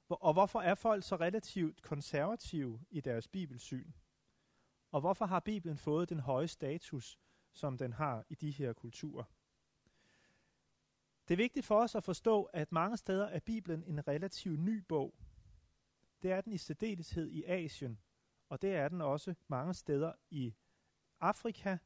Og 0.09 0.33
hvorfor 0.33 0.61
er 0.61 0.75
folk 0.75 1.05
så 1.05 1.17
relativt 1.17 1.83
konservative 1.83 2.81
i 2.91 3.01
deres 3.01 3.29
bibelsyn? 3.29 3.93
Og 4.91 5.01
hvorfor 5.01 5.27
har 5.27 5.41
Bibelen 5.41 5.77
fået 5.77 6.09
den 6.09 6.21
høje 6.21 6.49
status, 6.49 7.19
som 7.53 7.79
den 7.79 7.93
har 7.93 8.25
i 8.29 8.35
de 8.35 8.51
her 8.51 8.73
kulturer? 8.73 9.25
Det 11.29 11.35
er 11.35 11.37
vigtigt 11.37 11.67
for 11.67 11.81
os 11.81 11.95
at 11.95 12.05
forstå, 12.05 12.43
at 12.43 12.73
mange 12.73 12.97
steder 12.97 13.27
er 13.27 13.41
Bibelen 13.41 13.85
en 13.87 14.09
relativt 14.09 14.61
ny 14.61 14.79
bog. 14.79 15.15
Det 16.23 16.33
er 16.33 16.41
den 16.41 16.53
i 16.53 16.59
særdeleshed 16.59 17.31
i 17.31 17.45
Asien, 17.45 17.99
og 18.49 18.63
det 18.63 18.75
er 18.75 18.89
den 18.89 19.01
også 19.01 19.35
mange 19.49 19.75
steder 19.75 20.13
i 20.31 20.55
Afrika, 21.21 21.77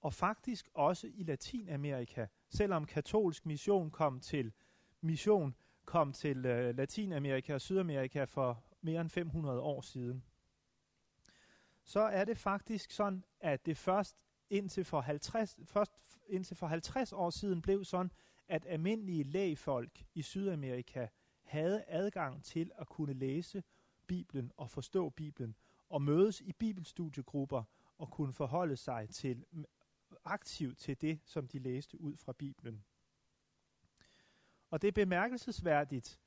og 0.00 0.14
faktisk 0.14 0.68
også 0.74 1.06
i 1.06 1.22
Latinamerika, 1.22 2.26
selvom 2.48 2.84
katolsk 2.84 3.46
mission 3.46 3.90
kom 3.90 4.20
til 4.20 4.52
mission 5.00 5.54
kom 5.84 6.12
til 6.12 6.38
uh, 6.38 6.76
Latinamerika 6.76 7.54
og 7.54 7.60
Sydamerika 7.60 8.24
for 8.24 8.64
mere 8.80 9.00
end 9.00 9.10
500 9.10 9.60
år 9.60 9.80
siden. 9.80 10.24
Så 11.84 12.00
er 12.00 12.24
det 12.24 12.38
faktisk 12.38 12.90
sådan, 12.90 13.24
at 13.40 13.66
det 13.66 13.76
først 13.76 14.16
indtil 14.50 14.84
for 14.84 15.00
50, 15.00 15.56
først 15.64 15.92
indtil 16.26 16.56
for 16.56 16.66
50 16.66 17.12
år 17.12 17.30
siden 17.30 17.62
blev 17.62 17.84
sådan, 17.84 18.10
at 18.48 18.66
almindelige 18.66 19.22
lægfolk 19.22 20.04
i 20.14 20.22
Sydamerika 20.22 21.06
havde 21.42 21.84
adgang 21.86 22.44
til 22.44 22.70
at 22.78 22.88
kunne 22.88 23.12
læse 23.12 23.62
Bibelen 24.06 24.52
og 24.56 24.70
forstå 24.70 25.08
Bibelen 25.10 25.56
og 25.88 26.02
mødes 26.02 26.40
i 26.40 26.52
bibelstudiegrupper 26.52 27.62
og 27.98 28.10
kunne 28.10 28.32
forholde 28.32 28.76
sig 28.76 29.08
til 29.08 29.44
aktivt 30.24 30.78
til 30.78 31.00
det, 31.00 31.20
som 31.24 31.48
de 31.48 31.58
læste 31.58 32.00
ud 32.00 32.16
fra 32.16 32.32
Bibelen. 32.32 32.84
Og 34.70 34.82
det 34.82 34.88
er 34.88 34.92
bemærkelsesværdigt, 34.92 36.20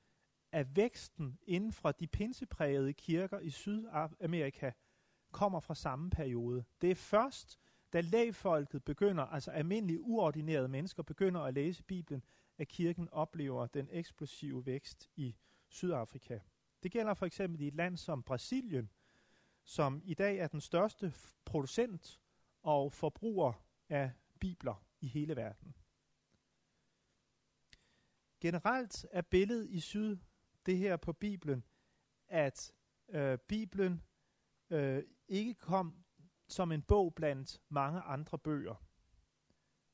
at 0.51 0.75
væksten 0.75 1.39
inden 1.43 1.71
for 1.71 1.91
de 1.91 2.07
pinseprægede 2.07 2.93
kirker 2.93 3.39
i 3.39 3.49
Sydamerika 3.49 4.71
kommer 5.31 5.59
fra 5.59 5.75
samme 5.75 6.09
periode. 6.09 6.63
Det 6.81 6.91
er 6.91 6.95
først, 6.95 7.59
da 7.93 8.01
lægfolket 8.01 8.83
begynder, 8.83 9.23
altså 9.23 9.51
almindelige 9.51 10.01
uordinerede 10.01 10.67
mennesker, 10.67 11.03
begynder 11.03 11.41
at 11.41 11.53
læse 11.53 11.83
Bibelen, 11.83 12.23
at 12.57 12.67
kirken 12.67 13.09
oplever 13.09 13.67
den 13.67 13.87
eksplosive 13.91 14.65
vækst 14.65 15.09
i 15.15 15.35
Sydafrika. 15.69 16.39
Det 16.83 16.91
gælder 16.91 17.13
for 17.13 17.25
eksempel 17.25 17.61
i 17.61 17.67
et 17.67 17.75
land 17.75 17.97
som 17.97 18.23
Brasilien, 18.23 18.89
som 19.63 20.01
i 20.05 20.13
dag 20.13 20.37
er 20.37 20.47
den 20.47 20.61
største 20.61 21.13
producent 21.45 22.19
og 22.63 22.93
forbruger 22.93 23.53
af 23.89 24.11
bibler 24.39 24.85
i 24.99 25.07
hele 25.07 25.35
verden. 25.35 25.75
Generelt 28.39 29.05
er 29.11 29.21
billedet 29.21 29.69
i 29.69 29.79
syd, 29.79 30.17
det 30.65 30.77
her 30.77 30.97
på 30.97 31.13
Bibelen, 31.13 31.63
at 32.27 32.71
øh, 33.09 33.37
Bibelen 33.37 34.03
øh, 34.69 35.03
ikke 35.27 35.53
kom 35.53 36.03
som 36.51 36.71
en 36.71 36.81
bog 36.81 37.15
blandt 37.15 37.61
mange 37.69 38.01
andre 38.01 38.37
bøger. 38.37 38.75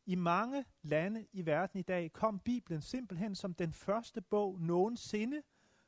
I 0.06 0.15
mange 0.15 0.65
lande 0.82 1.28
i 1.32 1.46
verden 1.46 1.80
i 1.80 1.84
dag 1.84 2.13
kom 2.13 2.39
Bibelen 2.39 2.82
simpelthen 2.82 3.36
som 3.36 3.54
den 3.54 3.74
første 3.74 4.22
bog 4.22 4.62
nogensinde 4.62 5.41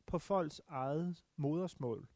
på 0.06 0.20
folks 0.20 0.62
eget 0.68 1.26
modersmål. 1.36 2.08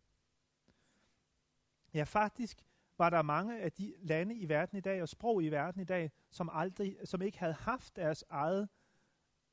Ja, 1.93 2.03
faktisk 2.03 2.65
var 2.97 3.09
der 3.09 3.21
mange 3.21 3.59
af 3.59 3.71
de 3.71 3.93
lande 3.99 4.35
i 4.35 4.49
verden 4.49 4.77
i 4.77 4.81
dag 4.81 5.01
og 5.01 5.09
sprog 5.09 5.43
i 5.43 5.49
verden 5.49 5.81
i 5.81 5.85
dag, 5.85 6.11
som, 6.29 6.49
aldrig, 6.53 6.97
som 7.03 7.21
ikke 7.21 7.39
havde 7.39 7.53
haft 7.53 7.95
deres 7.95 8.23
eget 8.29 8.69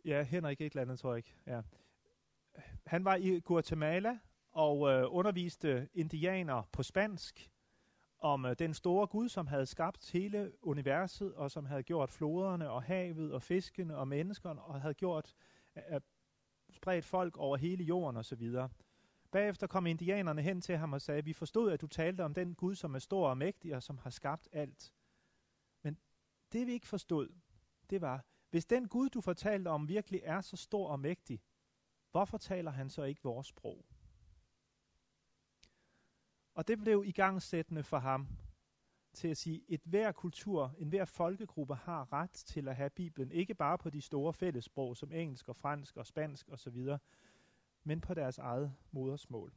Ja, 0.04 0.22
Henrik 0.22 0.60
et 0.60 0.72
eller 0.72 0.82
andet, 0.82 0.98
tror 0.98 1.10
jeg 1.10 1.16
ikke. 1.16 1.34
Ja. 1.46 1.62
Han 2.86 3.04
var 3.04 3.14
i 3.14 3.40
Guatemala 3.40 4.18
og 4.52 4.90
øh, 4.90 5.04
underviste 5.08 5.88
indianer 5.94 6.62
på 6.72 6.82
spansk 6.82 7.50
om 8.18 8.44
øh, 8.44 8.56
den 8.58 8.74
store 8.74 9.06
Gud, 9.06 9.28
som 9.28 9.46
havde 9.46 9.66
skabt 9.66 10.10
hele 10.10 10.52
universet, 10.62 11.34
og 11.34 11.50
som 11.50 11.66
havde 11.66 11.82
gjort 11.82 12.10
floderne 12.10 12.70
og 12.70 12.82
havet 12.82 13.32
og 13.32 13.42
fiskene 13.42 13.96
og 13.96 14.08
menneskerne, 14.08 14.62
og 14.62 14.80
havde 14.80 14.94
gjort 14.94 15.34
øh, 15.76 16.00
spredt 16.80 17.04
folk 17.04 17.36
over 17.36 17.56
hele 17.56 17.84
jorden 17.84 18.16
osv. 18.16 18.42
Bagefter 19.30 19.66
kom 19.66 19.86
indianerne 19.86 20.42
hen 20.42 20.60
til 20.60 20.76
ham 20.76 20.92
og 20.92 21.00
sagde, 21.00 21.24
vi 21.24 21.32
forstod, 21.32 21.72
at 21.72 21.80
du 21.80 21.86
talte 21.86 22.24
om 22.24 22.34
den 22.34 22.54
Gud, 22.54 22.74
som 22.74 22.94
er 22.94 22.98
stor 22.98 23.28
og 23.28 23.38
mægtig, 23.38 23.76
og 23.76 23.82
som 23.82 23.98
har 23.98 24.10
skabt 24.10 24.48
alt. 24.52 24.92
Men 25.82 25.98
det 26.52 26.66
vi 26.66 26.72
ikke 26.72 26.86
forstod, 26.86 27.28
det 27.90 28.00
var, 28.00 28.24
hvis 28.50 28.66
den 28.66 28.88
Gud, 28.88 29.08
du 29.08 29.20
fortalte 29.20 29.68
om, 29.68 29.88
virkelig 29.88 30.20
er 30.24 30.40
så 30.40 30.56
stor 30.56 30.88
og 30.88 31.00
mægtig, 31.00 31.40
hvorfor 32.10 32.38
taler 32.38 32.70
han 32.70 32.90
så 32.90 33.02
ikke 33.02 33.22
vores 33.22 33.46
sprog? 33.46 33.86
Og 36.54 36.68
det 36.68 36.78
blev 36.78 37.04
igangsættende 37.06 37.82
for 37.82 37.98
ham 37.98 38.28
til 39.12 39.28
at 39.28 39.36
sige, 39.36 39.62
at 39.72 39.80
hver 39.84 40.12
kultur, 40.12 40.74
en 40.78 40.88
hver 40.88 41.04
folkegruppe 41.04 41.74
har 41.74 42.12
ret 42.12 42.30
til 42.30 42.68
at 42.68 42.76
have 42.76 42.90
Bibelen, 42.90 43.30
ikke 43.30 43.54
bare 43.54 43.78
på 43.78 43.90
de 43.90 44.00
store 44.00 44.32
fællessprog 44.32 44.96
som 44.96 45.12
engelsk 45.12 45.48
og 45.48 45.56
fransk 45.56 45.96
og 45.96 46.06
spansk 46.06 46.48
osv., 46.48 46.88
men 47.84 48.00
på 48.00 48.14
deres 48.14 48.38
eget 48.38 48.74
modersmål. 48.90 49.52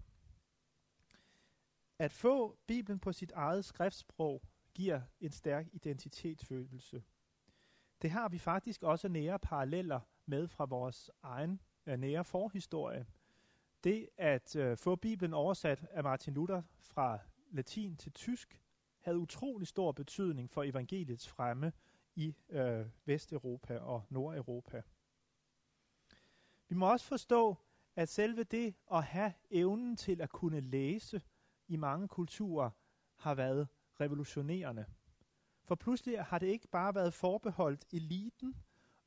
At 2.00 2.12
få 2.12 2.58
Bibelen 2.68 3.00
på 3.00 3.12
sit 3.12 3.32
eget 3.32 3.66
skriftsprog 3.66 4.42
giver 4.74 5.02
en 5.20 5.32
stærk 5.32 5.68
identitetsfølelse. 5.74 7.04
Det 8.02 8.12
har 8.12 8.30
vi 8.30 8.40
faktisk 8.40 8.84
også 8.84 9.08
nære 9.08 9.40
paralleller 9.40 10.00
med 10.26 10.48
fra 10.48 10.66
vores 10.66 11.12
egen 11.24 11.62
øh, 11.86 12.00
nære 12.00 12.24
forhistorie. 12.26 13.06
Det 13.84 14.10
at 14.18 14.56
øh, 14.56 14.78
få 14.78 14.96
Bibelen 14.96 15.34
oversat 15.34 15.86
af 15.92 16.04
Martin 16.04 16.34
Luther 16.34 16.62
fra 16.80 17.20
latin 17.52 17.98
til 17.98 18.12
tysk, 18.12 18.62
havde 19.04 19.18
utrolig 19.18 19.68
stor 19.68 19.92
betydning 19.92 20.50
for 20.52 20.64
evangeliets 20.64 21.28
fremme 21.28 21.74
i 22.16 22.36
øh, 22.50 22.86
Vesteuropa 23.06 23.78
og 23.78 24.04
Nordeuropa. 24.10 24.82
Vi 26.68 26.76
må 26.76 26.92
også 26.92 27.06
forstå, 27.06 27.56
at 27.96 28.10
selve 28.10 28.44
det 28.44 28.76
at 28.92 29.04
have 29.04 29.34
evnen 29.50 29.96
til 29.96 30.22
at 30.22 30.30
kunne 30.30 30.60
læse 30.60 31.22
i 31.68 31.76
mange 31.76 32.08
kulturer 32.08 32.70
har 33.16 33.36
været 33.36 33.68
revolutionerende. 34.00 34.86
For 35.64 35.76
pludselig 35.76 36.24
har 36.24 36.40
det 36.40 36.48
ikke 36.48 36.68
bare 36.68 36.96
været 36.96 37.14
forbeholdt 37.14 37.86
eliten 37.92 38.56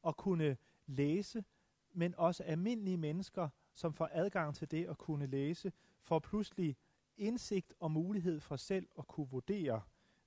at 0.06 0.16
kunne 0.16 0.56
læse, 0.86 1.44
men 1.92 2.14
også 2.14 2.42
almindelige 2.42 2.96
mennesker, 2.96 3.48
som 3.74 3.92
får 3.92 4.08
adgang 4.12 4.54
til 4.54 4.70
det 4.70 4.86
at 4.86 4.98
kunne 4.98 5.26
læse, 5.26 5.72
får 6.02 6.18
pludselig 6.18 6.76
indsigt 7.16 7.72
og 7.80 7.90
mulighed 7.90 8.40
for 8.40 8.56
selv 8.56 8.88
at 8.98 9.06
kunne 9.06 9.28
vurdere 9.28 9.82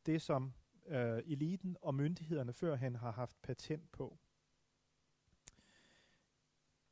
det, 0.05 0.21
som 0.21 0.53
øh, 0.87 1.17
eliten 1.25 1.77
og 1.81 1.95
myndighederne 1.95 2.53
førhen 2.53 2.95
har 2.95 3.11
haft 3.11 3.41
patent 3.41 3.91
på. 3.91 4.17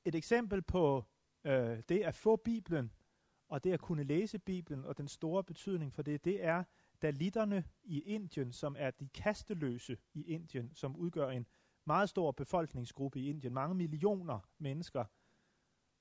Et 0.06 0.16
eksempel 0.16 0.62
på 0.62 1.06
øh, 1.44 1.84
det 1.90 2.00
at 2.00 2.16
få 2.16 2.36
Bibelen, 2.36 2.92
og 3.48 3.64
det 3.64 3.72
at 3.72 3.80
kunne 3.80 4.04
læse 4.04 4.40
Bibelen, 4.40 4.86
og 4.86 4.98
den 4.98 5.08
store 5.08 5.44
betydning 5.44 5.94
for 5.94 6.02
det, 6.02 6.26
det 6.26 6.44
er 6.44 6.64
dalitterne 7.02 7.64
i 7.84 8.00
Indien, 8.00 8.52
som 8.52 8.76
er 8.80 8.92
de 8.92 9.08
kasteløse 9.08 9.98
i 10.14 10.24
Indien, 10.24 10.72
som 10.76 10.96
udgør 10.96 11.30
en 11.30 11.48
meget 11.86 12.10
stor 12.10 12.32
befolkningsgruppe 12.32 13.20
i 13.20 13.30
Indien, 13.30 13.54
mange 13.54 13.76
millioner 13.76 14.40
mennesker, 14.58 15.06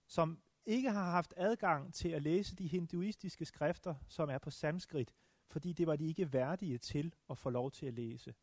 som 0.07 0.39
ikke 0.67 0.91
har 0.91 1.11
haft 1.11 1.35
adgang 1.37 1.95
til 1.95 2.09
at 2.09 2.23
læse 2.23 2.57
de 2.57 2.67
hinduistiske 2.67 3.45
skrifter, 3.45 3.95
som 4.09 4.31
er 4.31 4.39
på 4.39 4.51
sanskrit, 4.51 5.15
fordi 5.49 5.73
det 5.73 5.87
var 5.87 5.97
de 5.97 6.07
ikke 6.07 6.33
værdige 6.33 6.79
til 6.79 7.15
at 7.31 7.39
få 7.39 7.51
lov 7.51 7.71
til 7.71 7.87
at 7.87 7.95
læse. 7.95 8.35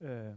Øh, 0.00 0.34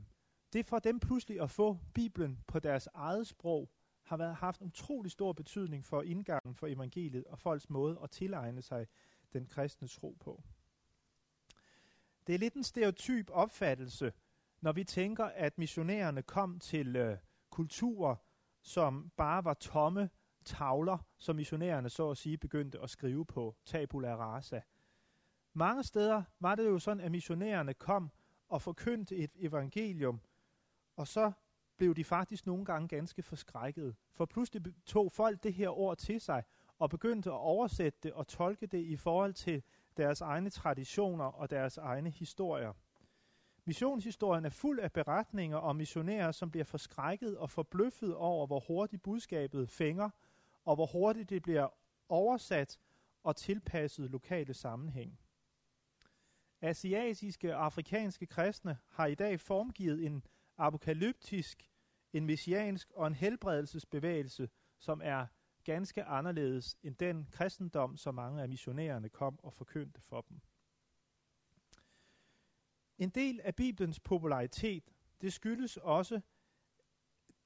det 0.53 0.65
for 0.65 0.79
dem 0.79 0.99
pludselig 0.99 1.41
at 1.41 1.51
få 1.51 1.79
Bibelen 1.93 2.39
på 2.47 2.59
deres 2.59 2.87
eget 2.93 3.27
sprog, 3.27 3.69
har 4.03 4.17
været, 4.17 4.35
haft 4.35 4.61
en 4.61 4.67
utrolig 4.67 5.11
stor 5.11 5.33
betydning 5.33 5.85
for 5.85 6.01
indgangen 6.01 6.55
for 6.55 6.67
evangeliet 6.67 7.23
og 7.23 7.39
folks 7.39 7.69
måde 7.69 7.99
at 8.03 8.09
tilegne 8.09 8.61
sig 8.61 8.87
den 9.33 9.45
kristne 9.45 9.87
tro 9.87 10.17
på. 10.19 10.43
Det 12.27 12.35
er 12.35 12.39
lidt 12.39 12.53
en 12.53 12.63
stereotyp 12.63 13.29
opfattelse, 13.29 14.13
når 14.61 14.71
vi 14.71 14.83
tænker, 14.83 15.25
at 15.25 15.57
missionærerne 15.57 16.21
kom 16.21 16.59
til 16.59 16.95
øh, 16.95 17.17
kulturer, 17.49 18.15
som 18.61 19.11
bare 19.17 19.43
var 19.43 19.53
tomme 19.53 20.09
tavler, 20.47 20.97
som 21.17 21.35
missionærerne 21.35 21.89
så 21.89 22.09
at 22.09 22.17
sige 22.17 22.37
begyndte 22.37 22.79
at 22.79 22.89
skrive 22.89 23.25
på 23.25 23.55
tabula 23.65 24.15
rasa. 24.15 24.61
Mange 25.53 25.83
steder 25.83 26.23
var 26.39 26.55
det 26.55 26.65
jo 26.65 26.79
sådan, 26.79 27.03
at 27.03 27.11
missionærerne 27.11 27.73
kom 27.73 28.11
og 28.49 28.61
forkyndte 28.61 29.15
et 29.15 29.31
evangelium, 29.35 30.21
og 30.95 31.07
så 31.07 31.31
blev 31.77 31.95
de 31.95 32.03
faktisk 32.03 32.45
nogle 32.45 32.65
gange 32.65 32.87
ganske 32.87 33.23
forskrækket. 33.23 33.95
For 34.11 34.25
pludselig 34.25 34.63
tog 34.85 35.11
folk 35.11 35.43
det 35.43 35.53
her 35.53 35.69
ord 35.69 35.97
til 35.97 36.21
sig 36.21 36.43
og 36.79 36.89
begyndte 36.89 37.29
at 37.29 37.35
oversætte 37.35 37.99
det 38.03 38.13
og 38.13 38.27
tolke 38.27 38.67
det 38.67 38.79
i 38.81 38.95
forhold 38.95 39.33
til 39.33 39.63
deres 39.97 40.21
egne 40.21 40.49
traditioner 40.49 41.25
og 41.25 41.49
deres 41.49 41.77
egne 41.77 42.09
historier. 42.09 42.73
Missionshistorien 43.65 44.45
er 44.45 44.49
fuld 44.49 44.79
af 44.79 44.91
beretninger 44.91 45.57
om 45.57 45.75
missionærer, 45.75 46.31
som 46.31 46.51
bliver 46.51 46.63
forskrækket 46.63 47.37
og 47.37 47.49
forbløffet 47.49 48.15
over, 48.15 48.47
hvor 48.47 48.59
hurtigt 48.59 49.03
budskabet 49.03 49.69
fænger, 49.69 50.09
og 50.67 50.75
hvor 50.75 50.85
hurtigt 50.85 51.29
det 51.29 51.41
bliver 51.41 51.67
oversat 52.09 52.79
og 53.23 53.35
tilpasset 53.35 54.11
lokale 54.11 54.53
sammenhæng. 54.53 55.19
Asiatiske 56.61 57.55
og 57.55 57.65
afrikanske 57.65 58.25
kristne 58.25 58.77
har 58.87 59.05
i 59.05 59.15
dag 59.15 59.39
formgivet 59.39 60.05
en 60.05 60.23
apokalyptisk, 60.57 61.69
en 62.13 62.25
messiansk 62.25 62.91
og 62.91 63.07
en 63.07 63.13
helbredelsesbevægelse, 63.13 64.49
som 64.79 65.01
er 65.03 65.27
ganske 65.63 66.03
anderledes 66.03 66.77
end 66.83 66.95
den 66.95 67.27
kristendom, 67.31 67.97
som 67.97 68.15
mange 68.15 68.41
af 68.41 68.49
missionærerne 68.49 69.09
kom 69.09 69.39
og 69.43 69.53
forkyndte 69.53 70.01
for 70.01 70.21
dem. 70.21 70.41
En 72.97 73.09
del 73.09 73.41
af 73.43 73.55
Bibelens 73.55 73.99
popularitet, 73.99 74.93
det 75.21 75.33
skyldes 75.33 75.77
også 75.77 76.21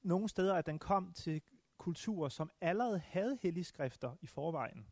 nogle 0.02 0.28
steder, 0.28 0.54
at 0.54 0.66
den 0.66 0.78
kom 0.78 1.12
til 1.12 1.42
kulturer, 1.82 2.28
som 2.28 2.50
allerede 2.60 2.98
havde 2.98 3.38
helligskrifter 3.42 4.16
i 4.20 4.26
forvejen. 4.26 4.86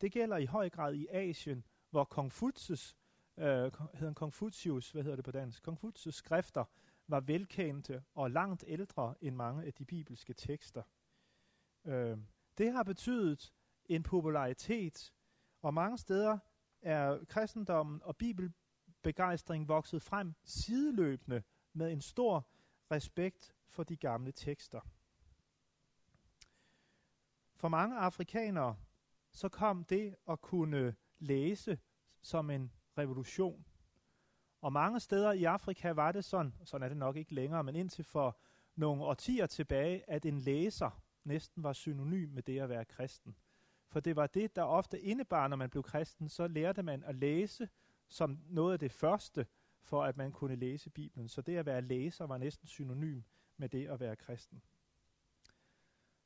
Det 0.00 0.12
gælder 0.12 0.36
i 0.36 0.46
høj 0.46 0.68
grad 0.68 0.94
i 0.94 1.06
Asien, 1.06 1.64
hvor 1.90 2.04
Konfucius, 2.04 2.96
øh, 3.38 3.72
hedder 3.94 4.12
Konfucius, 4.12 4.90
hvad 4.90 5.02
hedder 5.02 5.16
det 5.16 5.24
på 5.24 5.30
dansk? 5.30 5.62
Konfucius 5.62 6.14
skrifter 6.14 6.64
var 7.08 7.20
velkendte 7.20 8.04
og 8.14 8.30
langt 8.30 8.64
ældre 8.66 9.14
end 9.20 9.34
mange 9.34 9.64
af 9.64 9.74
de 9.74 9.84
bibelske 9.84 10.32
tekster. 10.32 10.82
Øh, 11.84 12.18
det 12.58 12.72
har 12.72 12.82
betydet 12.82 13.52
en 13.86 14.02
popularitet, 14.02 15.12
og 15.62 15.74
mange 15.74 15.98
steder 15.98 16.38
er 16.82 17.24
kristendommen 17.24 18.02
og 18.02 18.16
bibelbegejstring 18.16 19.68
vokset 19.68 20.02
frem 20.02 20.34
sideløbende 20.44 21.42
med 21.72 21.92
en 21.92 22.00
stor 22.00 22.48
respekt 22.90 23.54
for 23.68 23.82
de 23.84 23.96
gamle 23.96 24.32
tekster. 24.32 24.80
For 27.64 27.68
mange 27.68 27.96
afrikanere, 27.96 28.76
så 29.32 29.48
kom 29.48 29.84
det 29.84 30.14
at 30.28 30.40
kunne 30.40 30.94
læse 31.18 31.78
som 32.22 32.50
en 32.50 32.72
revolution. 32.98 33.64
Og 34.60 34.72
mange 34.72 35.00
steder 35.00 35.32
i 35.32 35.44
Afrika 35.44 35.90
var 35.90 36.12
det 36.12 36.24
sådan, 36.24 36.54
sådan 36.64 36.84
er 36.84 36.88
det 36.88 36.96
nok 36.96 37.16
ikke 37.16 37.34
længere, 37.34 37.64
men 37.64 37.76
indtil 37.76 38.04
for 38.04 38.38
nogle 38.74 39.04
årtier 39.04 39.46
tilbage, 39.46 40.10
at 40.10 40.26
en 40.26 40.38
læser 40.38 41.02
næsten 41.24 41.62
var 41.62 41.72
synonym 41.72 42.28
med 42.28 42.42
det 42.42 42.60
at 42.60 42.68
være 42.68 42.84
kristen. 42.84 43.36
For 43.88 44.00
det 44.00 44.16
var 44.16 44.26
det, 44.26 44.56
der 44.56 44.62
ofte 44.62 45.00
indebar, 45.00 45.48
når 45.48 45.56
man 45.56 45.70
blev 45.70 45.82
kristen, 45.82 46.28
så 46.28 46.48
lærte 46.48 46.82
man 46.82 47.04
at 47.04 47.14
læse 47.14 47.68
som 48.08 48.38
noget 48.48 48.72
af 48.72 48.78
det 48.78 48.92
første, 48.92 49.46
for 49.82 50.04
at 50.04 50.16
man 50.16 50.32
kunne 50.32 50.56
læse 50.56 50.90
Bibelen. 50.90 51.28
Så 51.28 51.42
det 51.42 51.56
at 51.56 51.66
være 51.66 51.82
læser 51.82 52.26
var 52.26 52.38
næsten 52.38 52.68
synonym 52.68 53.22
med 53.56 53.68
det 53.68 53.88
at 53.88 54.00
være 54.00 54.16
kristen. 54.16 54.62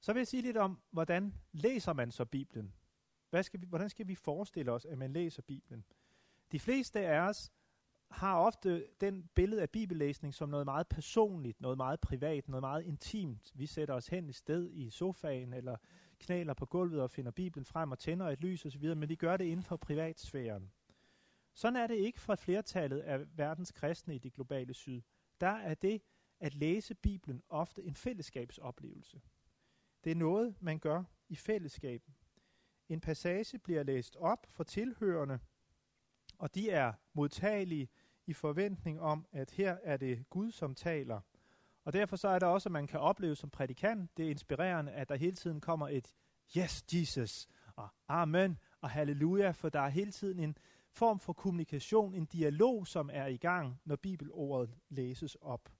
Så 0.00 0.12
vil 0.12 0.20
jeg 0.20 0.26
sige 0.26 0.42
lidt 0.42 0.56
om, 0.56 0.80
hvordan 0.90 1.34
læser 1.52 1.92
man 1.92 2.10
så 2.10 2.24
Bibelen? 2.24 2.74
Hvad 3.30 3.42
skal 3.42 3.60
vi, 3.60 3.66
hvordan 3.66 3.90
skal 3.90 4.08
vi 4.08 4.14
forestille 4.14 4.72
os, 4.72 4.84
at 4.84 4.98
man 4.98 5.12
læser 5.12 5.42
Bibelen? 5.42 5.84
De 6.52 6.60
fleste 6.60 7.00
af 7.00 7.20
os 7.20 7.52
har 8.10 8.36
ofte 8.38 8.86
den 9.00 9.28
billede 9.34 9.62
af 9.62 9.70
bibellæsning 9.70 10.34
som 10.34 10.48
noget 10.48 10.64
meget 10.64 10.88
personligt, 10.88 11.60
noget 11.60 11.76
meget 11.76 12.00
privat, 12.00 12.48
noget 12.48 12.62
meget 12.62 12.84
intimt. 12.84 13.52
Vi 13.54 13.66
sætter 13.66 13.94
os 13.94 14.08
hen 14.08 14.28
i 14.28 14.32
sted 14.32 14.70
i 14.72 14.90
sofaen 14.90 15.52
eller 15.52 15.76
knæler 16.18 16.54
på 16.54 16.66
gulvet 16.66 17.02
og 17.02 17.10
finder 17.10 17.30
Bibelen 17.30 17.64
frem 17.64 17.92
og 17.92 17.98
tænder 17.98 18.28
et 18.28 18.40
lys 18.40 18.66
osv., 18.66 18.96
men 18.96 19.08
vi 19.08 19.14
gør 19.14 19.36
det 19.36 19.44
inden 19.44 19.62
for 19.62 19.76
privatsfæren. 19.76 20.72
Sådan 21.54 21.76
er 21.76 21.86
det 21.86 21.94
ikke 21.94 22.20
for 22.20 22.34
flertallet 22.34 23.00
af 23.00 23.38
verdens 23.38 23.72
kristne 23.72 24.14
i 24.14 24.18
det 24.18 24.32
globale 24.32 24.74
syd. 24.74 25.02
Der 25.40 25.46
er 25.46 25.74
det 25.74 26.02
at 26.40 26.54
læse 26.54 26.94
Bibelen 26.94 27.42
ofte 27.48 27.82
en 27.82 27.94
fællesskabsoplevelse. 27.94 29.20
Det 30.04 30.12
er 30.12 30.16
noget, 30.16 30.54
man 30.60 30.78
gør 30.78 31.04
i 31.28 31.36
fællesskab. 31.36 32.02
En 32.88 33.00
passage 33.00 33.58
bliver 33.58 33.82
læst 33.82 34.16
op 34.16 34.46
for 34.50 34.64
tilhørende, 34.64 35.38
og 36.38 36.54
de 36.54 36.70
er 36.70 36.92
modtagelige 37.12 37.88
i 38.26 38.32
forventning 38.32 39.00
om, 39.00 39.26
at 39.32 39.50
her 39.50 39.76
er 39.82 39.96
det 39.96 40.30
Gud, 40.30 40.50
som 40.50 40.74
taler. 40.74 41.20
Og 41.84 41.92
derfor 41.92 42.16
så 42.16 42.28
er 42.28 42.38
der 42.38 42.46
også, 42.46 42.68
at 42.68 42.72
man 42.72 42.86
kan 42.86 43.00
opleve 43.00 43.36
som 43.36 43.50
prædikant, 43.50 44.16
det 44.16 44.26
er 44.26 44.30
inspirerende, 44.30 44.92
at 44.92 45.08
der 45.08 45.14
hele 45.14 45.36
tiden 45.36 45.60
kommer 45.60 45.88
et 45.88 46.14
Yes, 46.56 46.84
Jesus, 46.94 47.48
og 47.76 47.88
Amen, 48.08 48.58
og 48.80 48.90
Halleluja, 48.90 49.50
for 49.50 49.68
der 49.68 49.80
er 49.80 49.88
hele 49.88 50.12
tiden 50.12 50.38
en 50.38 50.56
form 50.90 51.20
for 51.20 51.32
kommunikation, 51.32 52.14
en 52.14 52.26
dialog, 52.26 52.86
som 52.86 53.10
er 53.12 53.26
i 53.26 53.36
gang, 53.36 53.80
når 53.84 53.96
bibelordet 53.96 54.74
læses 54.88 55.34
op. 55.34 55.72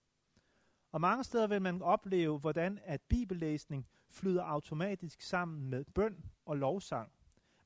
Og 0.93 1.01
mange 1.01 1.25
steder 1.25 1.47
vil 1.47 1.63
man 1.63 1.83
opleve, 1.83 2.39
hvordan 2.39 2.79
at 2.83 3.03
bibellæsning 3.03 3.87
flyder 4.11 4.43
automatisk 4.43 5.21
sammen 5.21 5.71
med 5.71 5.85
bøn 5.85 6.25
og 6.45 6.57
lovsang. 6.57 7.13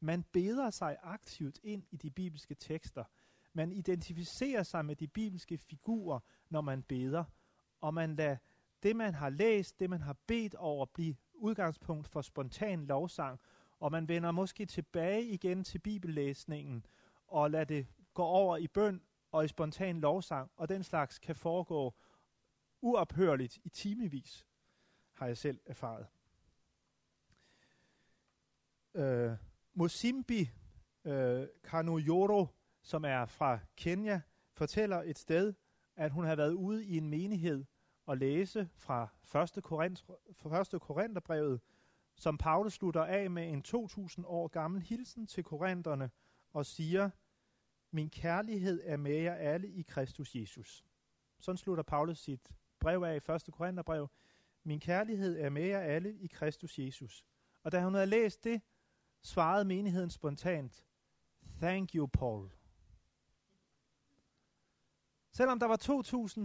Man 0.00 0.22
beder 0.22 0.70
sig 0.70 0.96
aktivt 1.02 1.60
ind 1.62 1.84
i 1.90 1.96
de 1.96 2.10
bibelske 2.10 2.54
tekster. 2.54 3.04
Man 3.52 3.72
identificerer 3.72 4.62
sig 4.62 4.84
med 4.84 4.96
de 4.96 5.08
bibelske 5.08 5.58
figurer, 5.58 6.20
når 6.48 6.60
man 6.60 6.82
beder. 6.82 7.24
Og 7.80 7.94
man 7.94 8.16
lader 8.16 8.36
det, 8.82 8.96
man 8.96 9.14
har 9.14 9.30
læst, 9.30 9.80
det, 9.80 9.90
man 9.90 10.00
har 10.00 10.16
bedt 10.26 10.54
over, 10.54 10.86
blive 10.86 11.16
udgangspunkt 11.34 12.08
for 12.08 12.22
spontan 12.22 12.86
lovsang. 12.86 13.40
Og 13.78 13.92
man 13.92 14.08
vender 14.08 14.30
måske 14.30 14.66
tilbage 14.66 15.24
igen 15.24 15.64
til 15.64 15.78
bibellæsningen 15.78 16.86
og 17.26 17.50
lader 17.50 17.64
det 17.64 17.86
gå 18.14 18.22
over 18.22 18.56
i 18.56 18.68
bøn 18.68 19.02
og 19.32 19.44
i 19.44 19.48
spontan 19.48 20.00
lovsang. 20.00 20.50
Og 20.56 20.68
den 20.68 20.82
slags 20.82 21.18
kan 21.18 21.36
foregå 21.36 21.94
uophørligt 22.80 23.58
i 23.64 23.68
timevis, 23.68 24.46
har 25.12 25.26
jeg 25.26 25.36
selv 25.36 25.60
erfaret. 25.66 26.06
Øh, 28.94 29.32
Musimbi 29.74 30.50
øh, 31.04 31.46
Kanuyoro, 31.64 32.46
som 32.82 33.04
er 33.04 33.26
fra 33.26 33.58
Kenya, 33.76 34.20
fortæller 34.52 35.02
et 35.02 35.18
sted, 35.18 35.54
at 35.96 36.10
hun 36.10 36.24
har 36.24 36.36
været 36.36 36.52
ude 36.52 36.84
i 36.84 36.96
en 36.96 37.08
menighed 37.08 37.64
og 38.06 38.16
læse 38.16 38.68
fra 38.74 39.08
1. 39.56 39.62
Korint, 39.62 40.04
1. 40.74 40.80
Korintherbrevet, 40.80 41.60
som 42.16 42.38
Paulus 42.38 42.72
slutter 42.72 43.04
af 43.04 43.30
med 43.30 43.48
en 43.48 43.62
2000 43.62 44.26
år 44.26 44.48
gammel 44.48 44.82
hilsen 44.82 45.26
til 45.26 45.44
korinterne 45.44 46.10
og 46.50 46.66
siger, 46.66 47.10
min 47.90 48.10
kærlighed 48.10 48.80
er 48.84 48.96
med 48.96 49.16
jer 49.16 49.34
alle 49.34 49.68
i 49.68 49.82
Kristus 49.82 50.34
Jesus. 50.34 50.84
Sådan 51.40 51.56
slutter 51.56 51.82
Paulus 51.82 52.18
sit 52.18 52.52
brev 52.80 53.02
af 53.02 53.14
i 53.14 53.32
1. 53.32 53.42
Korintherbrev 53.52 54.08
Min 54.64 54.80
kærlighed 54.80 55.38
er 55.38 55.50
med 55.50 55.64
jer 55.64 55.80
alle 55.80 56.18
i 56.18 56.26
Kristus 56.26 56.78
Jesus. 56.78 57.24
Og 57.62 57.72
da 57.72 57.84
hun 57.84 57.94
havde 57.94 58.06
læst 58.06 58.44
det, 58.44 58.60
svarede 59.22 59.64
menigheden 59.64 60.10
spontant, 60.10 60.84
Thank 61.60 61.94
you, 61.94 62.06
Paul. 62.06 62.50
Selvom 65.32 65.58
der 65.58 65.66
var 65.66 65.76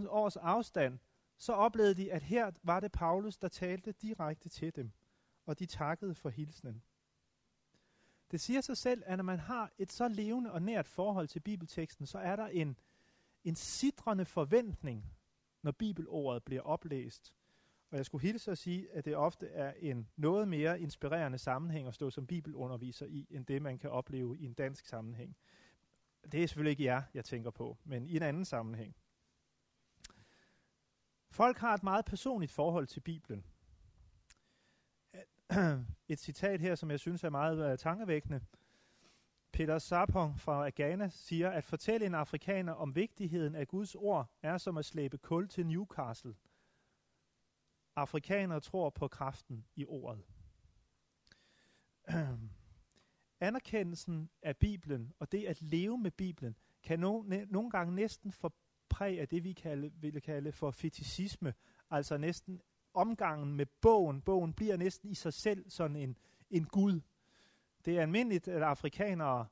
2.000 0.03 0.07
års 0.09 0.35
afstand, 0.37 0.99
så 1.37 1.53
oplevede 1.53 1.95
de, 1.95 2.11
at 2.11 2.23
her 2.23 2.51
var 2.63 2.79
det 2.79 2.91
Paulus, 2.91 3.37
der 3.37 3.47
talte 3.47 3.91
direkte 3.91 4.49
til 4.49 4.75
dem, 4.75 4.91
og 5.45 5.59
de 5.59 5.65
takkede 5.65 6.15
for 6.15 6.29
hilsenen. 6.29 6.83
Det 8.31 8.41
siger 8.41 8.61
sig 8.61 8.77
selv, 8.77 9.03
at 9.05 9.17
når 9.17 9.23
man 9.23 9.39
har 9.39 9.71
et 9.77 9.91
så 9.91 10.07
levende 10.07 10.51
og 10.51 10.61
nært 10.61 10.87
forhold 10.87 11.27
til 11.27 11.39
bibelteksten, 11.39 12.05
så 12.05 12.17
er 12.17 12.35
der 12.35 12.47
en, 12.47 12.79
en 13.43 13.55
sidrende 13.55 14.25
forventning, 14.25 15.05
når 15.61 15.71
bibelordet 15.71 16.43
bliver 16.43 16.61
oplæst. 16.61 17.33
Og 17.91 17.97
jeg 17.97 18.05
skulle 18.05 18.21
hilse 18.21 18.51
at 18.51 18.57
sige, 18.57 18.91
at 18.91 19.05
det 19.05 19.15
ofte 19.15 19.47
er 19.47 19.73
en 19.79 20.09
noget 20.15 20.47
mere 20.47 20.79
inspirerende 20.81 21.37
sammenhæng 21.37 21.87
at 21.87 21.93
stå 21.93 22.09
som 22.09 22.27
bibelunderviser 22.27 23.05
i, 23.05 23.27
end 23.29 23.45
det 23.45 23.61
man 23.61 23.79
kan 23.79 23.89
opleve 23.89 24.37
i 24.37 24.45
en 24.45 24.53
dansk 24.53 24.85
sammenhæng. 24.85 25.37
Det 26.31 26.43
er 26.43 26.47
selvfølgelig 26.47 26.71
ikke 26.71 26.83
jer, 26.83 27.03
jeg 27.13 27.25
tænker 27.25 27.51
på, 27.51 27.77
men 27.83 28.07
i 28.07 28.15
en 28.15 28.21
anden 28.21 28.45
sammenhæng. 28.45 28.95
Folk 31.31 31.57
har 31.57 31.73
et 31.73 31.83
meget 31.83 32.05
personligt 32.05 32.51
forhold 32.51 32.87
til 32.87 32.99
Bibelen. 32.99 33.45
Et 36.09 36.19
citat 36.19 36.61
her, 36.61 36.75
som 36.75 36.91
jeg 36.91 36.99
synes 36.99 37.23
er 37.23 37.29
meget 37.29 37.71
uh, 37.71 37.77
tankevækkende. 37.77 38.41
Peter 39.51 39.79
Sarpong 39.79 40.39
fra 40.39 40.69
Ghana 40.75 41.09
siger, 41.09 41.49
at 41.49 41.63
fortælle 41.63 42.05
en 42.05 42.15
afrikaner 42.15 42.73
om 42.73 42.95
vigtigheden 42.95 43.55
af 43.55 43.67
Guds 43.67 43.95
ord 43.95 44.31
er 44.41 44.57
som 44.57 44.77
at 44.77 44.85
slæbe 44.85 45.17
kul 45.17 45.47
til 45.47 45.67
Newcastle. 45.67 46.35
Afrikanere 47.97 48.59
tror 48.59 48.89
på 48.89 49.07
kraften 49.07 49.65
i 49.75 49.85
ordet. 49.85 50.23
Anerkendelsen 53.39 54.29
af 54.41 54.57
Bibelen 54.57 55.13
og 55.19 55.31
det 55.31 55.45
at 55.45 55.61
leve 55.61 55.97
med 55.97 56.11
Bibelen 56.11 56.57
kan 56.83 56.99
no, 56.99 57.21
ne, 57.21 57.45
nogle 57.49 57.69
gange 57.69 57.95
næsten 57.95 58.31
få 58.31 58.53
præg 58.89 59.19
af 59.19 59.27
det, 59.27 59.43
vi 59.43 59.53
kalde, 59.53 59.91
ville 59.93 60.21
kalde 60.21 60.51
for 60.51 60.71
fetisisme, 60.71 61.53
altså 61.89 62.17
næsten 62.17 62.61
omgangen 62.93 63.55
med 63.55 63.65
bogen. 63.65 64.21
Bogen 64.21 64.53
bliver 64.53 64.77
næsten 64.77 65.09
i 65.09 65.15
sig 65.15 65.33
selv 65.33 65.69
sådan 65.69 65.95
en, 65.95 66.17
en 66.49 66.65
gud. 66.65 67.01
Det 67.85 67.97
er 67.97 68.01
almindeligt, 68.01 68.47
at 68.47 68.61
afrikanere 68.61 69.47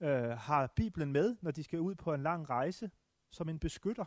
øh, 0.00 0.30
har 0.30 0.66
Bibelen 0.66 1.12
med, 1.12 1.36
når 1.40 1.50
de 1.50 1.62
skal 1.62 1.80
ud 1.80 1.94
på 1.94 2.14
en 2.14 2.22
lang 2.22 2.50
rejse, 2.50 2.90
som 3.30 3.48
en 3.48 3.58
beskytter, 3.58 4.04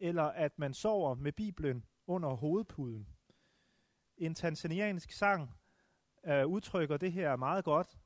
eller 0.00 0.24
at 0.24 0.58
man 0.58 0.74
sover 0.74 1.14
med 1.14 1.32
Bibelen 1.32 1.84
under 2.10 2.28
hovedpuden. 2.28 3.08
En 4.16 4.34
tanzaniansk 4.34 5.10
sang 5.10 5.54
øh, 6.24 6.46
udtrykker 6.46 6.96
det 6.96 7.12
her 7.12 7.36
meget 7.36 7.64
godt. 7.64 7.98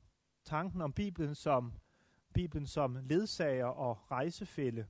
Tanken 0.43 0.81
om 0.81 0.93
Bibelen 0.93 1.35
som 1.35 1.73
Bibelen 2.33 2.67
som 2.67 2.95
ledsager 2.95 3.65
og 3.65 4.11
rejsefælde. 4.11 4.87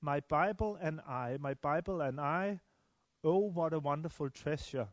My 0.00 0.18
Bible 0.28 0.80
and 0.80 1.00
I, 1.00 1.38
my 1.38 1.54
Bible 1.54 2.04
and 2.04 2.20
I, 2.20 2.58
oh 3.22 3.56
what 3.56 3.72
a 3.72 3.78
wonderful 3.78 4.30
treasure, 4.30 4.88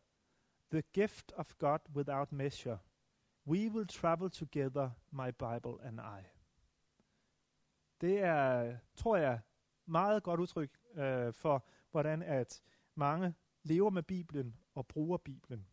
the 0.72 0.82
gift 0.94 1.32
of 1.32 1.58
God 1.58 1.80
without 1.96 2.32
measure. 2.32 2.78
We 3.48 3.70
will 3.70 3.88
travel 3.88 4.30
together, 4.30 4.90
my 5.12 5.32
Bible 5.32 5.84
and 5.84 6.00
I. 6.00 6.24
Det 8.02 8.24
er, 8.24 8.78
tror 8.96 9.18
jeg, 9.18 9.40
meget 9.86 10.24
godt 10.24 10.40
udtryk 10.40 10.78
øh, 10.94 11.34
for, 11.34 11.66
hvordan 11.92 12.22
at 12.22 12.62
mange 12.96 13.34
lever 13.64 13.90
med 13.90 14.04
Bibelen 14.04 14.58
og 14.74 14.88
bruger 14.88 15.18
Bibelen. 15.18 15.68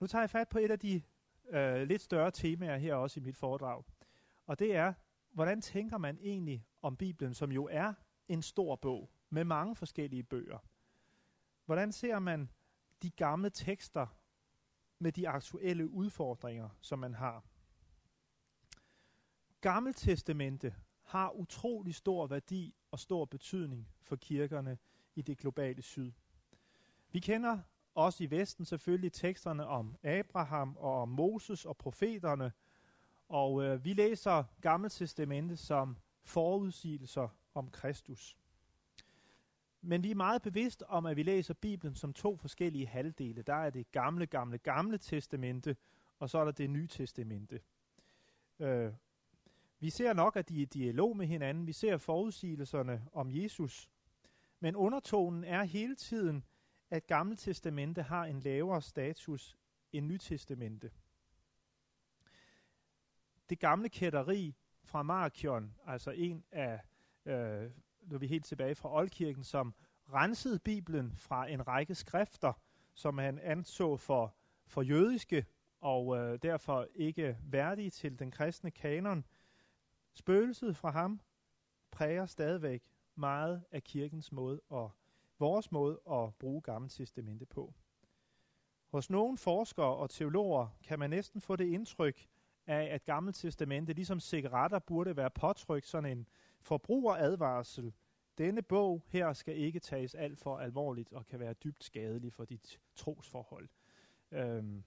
Nu 0.00 0.06
tager 0.06 0.22
jeg 0.22 0.30
fat 0.30 0.48
på 0.48 0.58
et 0.58 0.70
af 0.70 0.78
de 0.78 1.02
øh, 1.48 1.82
lidt 1.82 2.02
større 2.02 2.30
temaer 2.30 2.76
her 2.76 2.94
også 2.94 3.20
i 3.20 3.22
mit 3.22 3.36
foredrag. 3.36 3.84
Og 4.46 4.58
det 4.58 4.76
er, 4.76 4.92
hvordan 5.30 5.60
tænker 5.60 5.98
man 5.98 6.18
egentlig 6.20 6.66
om 6.82 6.96
Bibelen, 6.96 7.34
som 7.34 7.52
jo 7.52 7.68
er 7.70 7.94
en 8.28 8.42
stor 8.42 8.76
bog 8.76 9.10
med 9.30 9.44
mange 9.44 9.76
forskellige 9.76 10.22
bøger? 10.22 10.58
Hvordan 11.64 11.92
ser 11.92 12.18
man 12.18 12.50
de 13.02 13.10
gamle 13.10 13.50
tekster 13.50 14.06
med 14.98 15.12
de 15.12 15.28
aktuelle 15.28 15.88
udfordringer, 15.88 16.68
som 16.80 16.98
man 16.98 17.14
har? 17.14 17.44
Gammeltestamente 19.60 20.74
har 21.10 21.30
utrolig 21.30 21.94
stor 21.94 22.26
værdi 22.26 22.74
og 22.90 22.98
stor 22.98 23.24
betydning 23.24 23.88
for 24.02 24.16
kirkerne 24.16 24.78
i 25.14 25.22
det 25.22 25.38
globale 25.38 25.82
syd. 25.82 26.12
Vi 27.12 27.18
kender 27.18 27.58
også 27.94 28.24
i 28.24 28.30
Vesten 28.30 28.64
selvfølgelig 28.64 29.12
teksterne 29.12 29.66
om 29.66 29.96
Abraham 30.02 30.76
og 30.76 31.02
om 31.02 31.08
Moses 31.08 31.64
og 31.64 31.76
profeterne, 31.76 32.52
og 33.28 33.62
øh, 33.62 33.84
vi 33.84 33.92
læser 33.92 34.44
Gammeltestamentet 34.60 35.58
som 35.58 35.96
forudsigelser 36.22 37.28
om 37.54 37.70
Kristus. 37.70 38.36
Men 39.80 40.02
vi 40.02 40.10
er 40.10 40.14
meget 40.14 40.42
bevidst 40.42 40.82
om, 40.88 41.06
at 41.06 41.16
vi 41.16 41.22
læser 41.22 41.54
Bibelen 41.54 41.94
som 41.94 42.12
to 42.12 42.36
forskellige 42.36 42.86
halvdele. 42.86 43.42
Der 43.42 43.54
er 43.54 43.70
det 43.70 43.92
gamle, 43.92 44.26
gamle, 44.26 44.58
gamle 44.58 44.98
testamente, 44.98 45.76
og 46.18 46.30
så 46.30 46.38
er 46.38 46.44
der 46.44 46.52
det 46.52 46.70
nye 46.70 46.86
testamente. 46.86 47.60
Øh, 48.58 48.92
vi 49.80 49.90
ser 49.90 50.12
nok, 50.12 50.36
at 50.36 50.48
de 50.48 50.58
er 50.58 50.62
i 50.62 50.64
dialog 50.64 51.16
med 51.16 51.26
hinanden. 51.26 51.66
Vi 51.66 51.72
ser 51.72 51.96
forudsigelserne 51.96 53.06
om 53.12 53.30
Jesus. 53.30 53.90
Men 54.60 54.76
undertonen 54.76 55.44
er 55.44 55.62
hele 55.62 55.94
tiden, 55.94 56.44
at 56.90 57.06
Gamle 57.06 57.36
Testamente 57.36 58.02
har 58.02 58.24
en 58.24 58.40
lavere 58.40 58.82
status 58.82 59.56
end 59.92 60.06
Nytestamente. 60.06 60.90
Det 63.48 63.58
gamle 63.58 63.88
kætteri 63.88 64.56
fra 64.84 65.02
Markion, 65.02 65.74
altså 65.86 66.10
en 66.10 66.44
af, 66.52 66.80
øh, 67.24 67.70
når 68.00 68.18
vi 68.18 68.26
er 68.26 68.30
helt 68.30 68.44
tilbage 68.44 68.74
fra 68.74 68.96
Oldkirken, 68.96 69.44
som 69.44 69.74
rensede 70.12 70.58
Bibelen 70.58 71.16
fra 71.16 71.46
en 71.46 71.66
række 71.66 71.94
skrifter, 71.94 72.52
som 72.94 73.18
han 73.18 73.38
anså 73.38 73.96
for, 73.96 74.34
for 74.66 74.82
jødiske 74.82 75.46
og 75.80 76.16
øh, 76.18 76.38
derfor 76.42 76.86
ikke 76.94 77.36
værdige 77.42 77.90
til 77.90 78.18
den 78.18 78.30
kristne 78.30 78.70
kanon. 78.70 79.24
Spøgelset 80.20 80.76
fra 80.76 80.90
ham 80.90 81.20
præger 81.90 82.26
stadigvæk 82.26 82.82
meget 83.14 83.64
af 83.70 83.84
kirkens 83.84 84.32
måde 84.32 84.60
og 84.68 84.90
vores 85.38 85.72
måde 85.72 86.00
at 86.10 86.34
bruge 86.34 86.62
Gamle 86.62 86.88
Testamente 86.88 87.46
på. 87.46 87.74
Hos 88.88 89.10
nogle 89.10 89.38
forskere 89.38 89.96
og 89.96 90.10
teologer 90.10 90.68
kan 90.84 90.98
man 90.98 91.10
næsten 91.10 91.40
få 91.40 91.56
det 91.56 91.64
indtryk 91.64 92.26
af, 92.66 92.84
at 92.94 93.04
Gamle 93.04 93.32
Testamente, 93.32 93.92
ligesom 93.92 94.20
cigaretter, 94.20 94.78
burde 94.78 95.16
være 95.16 95.30
påtrykt 95.30 95.86
sådan 95.86 96.18
en 96.18 96.28
forbrugeradvarsel. 96.60 97.92
Denne 98.38 98.62
bog 98.62 99.04
her 99.06 99.32
skal 99.32 99.56
ikke 99.56 99.80
tages 99.80 100.14
alt 100.14 100.38
for 100.38 100.58
alvorligt 100.58 101.12
og 101.12 101.26
kan 101.26 101.40
være 101.40 101.52
dybt 101.52 101.84
skadelig 101.84 102.32
for 102.32 102.44
dit 102.44 102.80
trosforhold. 102.94 103.68
Øhm. 104.30 104.84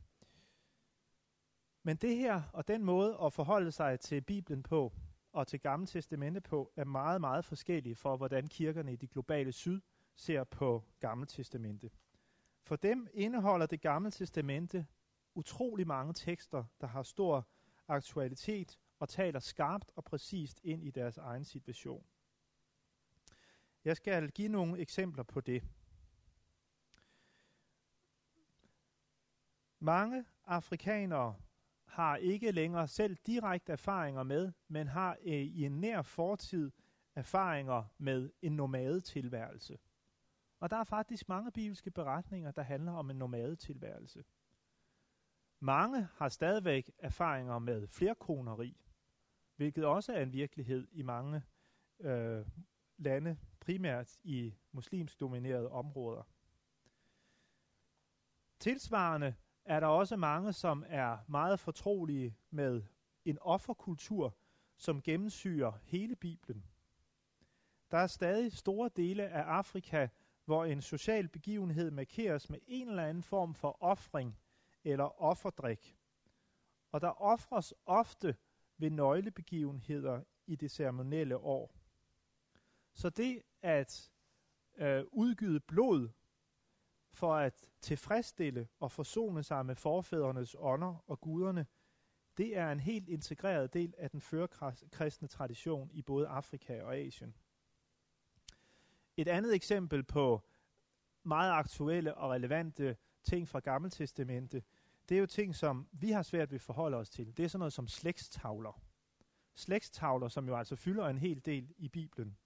Men 1.83 1.97
det 1.97 2.17
her 2.17 2.41
og 2.53 2.67
den 2.67 2.83
måde 2.83 3.17
at 3.23 3.33
forholde 3.33 3.71
sig 3.71 3.99
til 3.99 4.21
Bibelen 4.21 4.63
på 4.63 4.93
og 5.33 5.47
til 5.47 5.59
Gamle 5.59 5.87
Testamente 5.87 6.41
på 6.41 6.73
er 6.75 6.85
meget, 6.85 7.21
meget 7.21 7.45
forskellige 7.45 7.95
for, 7.95 8.17
hvordan 8.17 8.47
kirkerne 8.47 8.93
i 8.93 8.95
det 8.95 9.09
globale 9.09 9.51
syd 9.51 9.81
ser 10.15 10.43
på 10.43 10.83
Gamle 10.99 11.25
Testamente. 11.25 11.91
For 12.63 12.75
dem 12.75 13.07
indeholder 13.13 13.65
det 13.65 13.81
Gamle 13.81 14.11
Testamente 14.11 14.87
utrolig 15.35 15.87
mange 15.87 16.13
tekster, 16.13 16.63
der 16.81 16.87
har 16.87 17.03
stor 17.03 17.47
aktualitet 17.87 18.79
og 18.99 19.09
taler 19.09 19.39
skarpt 19.39 19.91
og 19.95 20.03
præcist 20.03 20.59
ind 20.63 20.83
i 20.83 20.91
deres 20.91 21.17
egen 21.17 21.45
situation. 21.45 22.05
Jeg 23.85 23.97
skal 23.97 24.31
give 24.31 24.47
nogle 24.47 24.79
eksempler 24.79 25.23
på 25.23 25.41
det. 25.41 25.63
Mange 29.79 30.25
afrikanere 30.45 31.35
har 31.93 32.15
ikke 32.15 32.51
længere 32.51 32.87
selv 32.87 33.15
direkte 33.15 33.71
erfaringer 33.71 34.23
med, 34.23 34.51
men 34.67 34.87
har 34.87 35.17
øh, 35.23 35.33
i 35.33 35.65
en 35.65 35.81
nær 35.81 36.01
fortid 36.01 36.71
erfaringer 37.15 37.83
med 37.97 38.31
en 38.41 38.55
nomadetilværelse. 38.55 39.77
Og 40.59 40.69
der 40.69 40.77
er 40.77 40.83
faktisk 40.83 41.29
mange 41.29 41.51
bibelske 41.51 41.91
beretninger, 41.91 42.51
der 42.51 42.61
handler 42.61 42.91
om 42.91 43.09
en 43.09 43.15
nomadetilværelse. 43.15 44.23
Mange 45.59 46.07
har 46.15 46.29
stadigvæk 46.29 46.91
erfaringer 46.97 47.59
med 47.59 47.87
flerkoneri, 47.87 48.77
hvilket 49.55 49.85
også 49.85 50.13
er 50.13 50.21
en 50.21 50.33
virkelighed 50.33 50.87
i 50.91 51.01
mange 51.01 51.43
øh, 51.99 52.45
lande, 52.97 53.37
primært 53.59 54.17
i 54.23 54.53
muslimsk 54.71 55.19
dominerede 55.19 55.69
områder. 55.69 56.23
Tilsvarende 58.59 59.35
er 59.65 59.79
der 59.79 59.87
også 59.87 60.15
mange, 60.15 60.53
som 60.53 60.85
er 60.87 61.17
meget 61.27 61.59
fortrolige 61.59 62.37
med 62.49 62.83
en 63.25 63.37
offerkultur, 63.41 64.37
som 64.77 65.01
gennemsyrer 65.01 65.71
hele 65.83 66.15
Bibelen. 66.15 66.65
Der 67.91 67.97
er 67.97 68.07
stadig 68.07 68.51
store 68.51 68.89
dele 68.95 69.27
af 69.27 69.41
Afrika, 69.41 70.07
hvor 70.45 70.65
en 70.65 70.81
social 70.81 71.27
begivenhed 71.27 71.91
markeres 71.91 72.49
med 72.49 72.59
en 72.67 72.89
eller 72.89 73.05
anden 73.05 73.23
form 73.23 73.55
for 73.55 73.83
offring 73.83 74.39
eller 74.83 75.21
offerdrik. 75.21 75.97
Og 76.91 77.01
der 77.01 77.21
ofres 77.21 77.73
ofte 77.85 78.35
ved 78.77 78.89
nøglebegivenheder 78.89 80.23
i 80.47 80.55
det 80.55 80.71
ceremonielle 80.71 81.37
år. 81.37 81.75
Så 82.93 83.09
det 83.09 83.41
at 83.61 84.11
øh, 84.77 85.03
udgyde 85.11 85.59
blod 85.59 86.09
for 87.13 87.35
at 87.35 87.69
tilfredsstille 87.81 88.67
og 88.79 88.91
forsone 88.91 89.43
sig 89.43 89.65
med 89.65 89.75
forfædrenes 89.75 90.55
ånder 90.59 91.03
og 91.07 91.21
guderne, 91.21 91.65
det 92.37 92.57
er 92.57 92.71
en 92.71 92.79
helt 92.79 93.09
integreret 93.09 93.73
del 93.73 93.93
af 93.97 94.09
den 94.09 94.21
førkristne 94.21 95.27
tradition 95.27 95.89
i 95.93 96.01
både 96.01 96.27
Afrika 96.27 96.83
og 96.83 96.95
Asien. 96.95 97.35
Et 99.17 99.27
andet 99.27 99.55
eksempel 99.55 100.03
på 100.03 100.41
meget 101.23 101.51
aktuelle 101.51 102.15
og 102.15 102.31
relevante 102.31 102.97
ting 103.23 103.47
fra 103.47 103.59
Gammeltestamentet, 103.59 104.63
det 105.09 105.15
er 105.15 105.19
jo 105.19 105.25
ting, 105.25 105.55
som 105.55 105.87
vi 105.91 106.11
har 106.11 106.23
svært 106.23 106.51
ved 106.51 106.55
at 106.55 106.61
forholde 106.61 106.97
os 106.97 107.09
til. 107.09 107.37
Det 107.37 107.45
er 107.45 107.47
sådan 107.47 107.59
noget 107.59 107.73
som 107.73 107.87
slægtstavler. 107.87 108.81
Slægtstavler, 109.55 110.27
som 110.27 110.47
jo 110.47 110.55
altså 110.55 110.75
fylder 110.75 111.07
en 111.07 111.17
hel 111.17 111.45
del 111.45 111.73
i 111.77 111.87
Bibelen. 111.87 112.37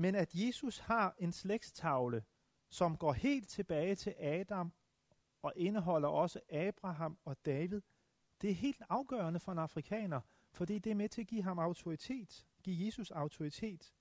Men 0.00 0.14
at 0.14 0.34
Jesus 0.34 0.78
har 0.78 1.14
en 1.18 1.32
slægtstavle, 1.32 2.24
som 2.68 2.96
går 2.96 3.12
helt 3.12 3.48
tilbage 3.48 3.94
til 3.94 4.14
Adam 4.18 4.72
og 5.42 5.52
indeholder 5.56 6.08
også 6.08 6.40
Abraham 6.50 7.18
og 7.24 7.36
David, 7.46 7.80
det 8.42 8.50
er 8.50 8.54
helt 8.54 8.82
afgørende 8.88 9.40
for 9.40 9.52
en 9.52 9.58
afrikaner, 9.58 10.20
fordi 10.52 10.78
det 10.78 10.90
er 10.90 10.94
med 10.94 11.08
til 11.08 11.20
at 11.20 11.26
give 11.26 11.42
ham 11.42 11.58
autoritet, 11.58 12.46
give 12.62 12.86
Jesus 12.86 13.10
autoritet. 13.10 13.94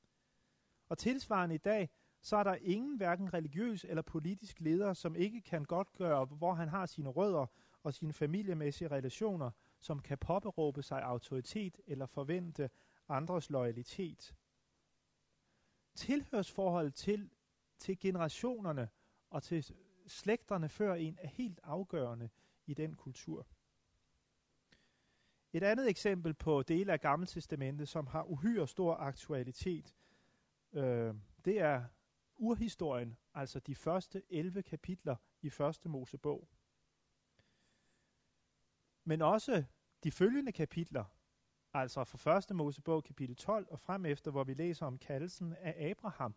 Og 0.89 0.98
tilsvarende 0.98 1.56
i 1.56 1.58
dag, 1.58 1.89
så 2.22 2.38
er 2.38 2.43
der 2.43 2.56
ingen 2.56 2.98
hverken 2.98 3.34
religiøs 3.34 3.84
eller 3.84 4.02
politisk 4.02 4.60
leder, 4.60 4.93
som 4.93 5.16
ikke 5.16 5.41
kan 5.41 5.64
godt 5.64 5.93
gøre, 5.93 6.26
hvor 6.26 6.54
han 6.54 6.68
har 6.68 6.86
sine 6.86 7.10
rødder 7.10 7.45
og 7.84 7.93
sine 7.93 8.14
familiemæssige 8.14 8.88
relationer, 8.88 9.52
som 9.80 10.00
kan 10.00 10.18
påberåbe 10.18 10.84
sig 10.84 11.04
autoritet 11.04 11.80
eller 11.88 12.06
forvente 12.06 12.70
andres 13.10 13.50
loyalitet. 13.50 14.36
Tilhørsforholdet 15.98 16.93
til, 16.93 17.30
til 17.80 18.00
generationerne 18.00 18.89
og 19.30 19.43
til 19.43 19.74
slægterne 20.08 20.70
før 20.70 20.93
en 20.93 21.18
er 21.22 21.28
helt 21.28 21.60
afgørende 21.64 22.30
i 22.66 22.74
den 22.74 22.95
kultur. 22.95 23.48
Et 25.54 25.64
andet 25.64 25.89
eksempel 25.89 26.34
på 26.34 26.64
dele 26.64 26.93
af 26.93 27.02
Gammeltestamentet, 27.02 27.89
som 27.89 28.08
har 28.08 28.24
uhyre 28.24 28.68
stor 28.68 28.95
aktualitet, 28.95 29.95
øh, 30.74 31.16
det 31.45 31.60
er 31.60 31.84
urhistorien, 32.36 33.18
altså 33.34 33.60
de 33.60 33.76
første 33.76 34.24
11 34.30 34.64
kapitler 34.64 35.16
i 35.41 35.50
første 35.50 35.89
Mosebog. 35.89 36.48
Men 39.04 39.22
også 39.22 39.64
de 40.04 40.12
følgende 40.12 40.52
kapitler, 40.52 41.06
altså 41.82 42.03
fra 42.03 42.17
første 42.17 42.53
Mosebog 42.53 43.03
kapitel 43.03 43.36
12 43.36 43.67
og 43.69 43.80
frem 43.80 44.05
efter, 44.05 44.32
hvor 44.32 44.43
vi 44.43 44.53
læser 44.53 44.86
om 44.86 44.97
kaldelsen 44.97 45.53
af 45.53 45.89
Abraham, 45.89 46.36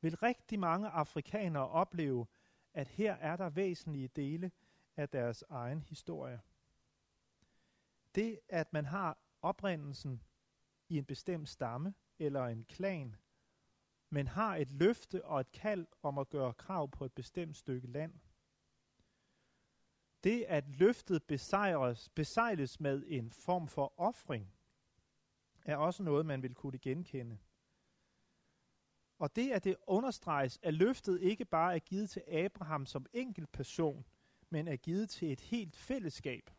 vil 0.00 0.16
rigtig 0.16 0.58
mange 0.58 0.88
afrikanere 0.88 1.68
opleve, 1.68 2.26
at 2.74 2.88
her 2.88 3.14
er 3.14 3.36
der 3.36 3.50
væsentlige 3.50 4.08
dele 4.08 4.50
af 4.96 5.08
deres 5.08 5.44
egen 5.48 5.82
historie. 5.82 6.40
Det, 8.14 8.40
at 8.48 8.72
man 8.72 8.84
har 8.84 9.18
oprindelsen 9.42 10.22
i 10.88 10.98
en 10.98 11.04
bestemt 11.04 11.48
stamme 11.48 11.94
eller 12.18 12.44
en 12.46 12.64
klan, 12.64 13.16
men 14.10 14.26
har 14.26 14.56
et 14.56 14.70
løfte 14.70 15.24
og 15.24 15.40
et 15.40 15.52
kald 15.52 15.86
om 16.02 16.18
at 16.18 16.28
gøre 16.28 16.52
krav 16.52 16.90
på 16.90 17.04
et 17.04 17.12
bestemt 17.12 17.56
stykke 17.56 17.86
land. 17.86 18.12
Det, 20.24 20.44
at 20.48 20.64
løftet 20.68 21.22
besejres, 21.22 22.08
besejles 22.08 22.80
med 22.80 23.04
en 23.06 23.30
form 23.30 23.68
for 23.68 23.92
offring, 23.96 24.52
er 25.64 25.76
også 25.76 26.02
noget, 26.02 26.26
man 26.26 26.42
vil 26.42 26.54
kunne 26.54 26.78
genkende. 26.78 27.38
Og 29.18 29.36
det, 29.36 29.52
at 29.52 29.64
det 29.64 29.76
understreges, 29.86 30.58
at 30.62 30.74
løftet 30.74 31.22
ikke 31.22 31.44
bare 31.44 31.74
er 31.74 31.78
givet 31.78 32.10
til 32.10 32.22
Abraham 32.28 32.86
som 32.86 33.06
enkelt 33.12 33.52
person, 33.52 34.04
men 34.50 34.68
er 34.68 34.76
givet 34.76 35.10
til 35.10 35.32
et 35.32 35.40
helt 35.40 35.76
fællesskab, 35.76 36.50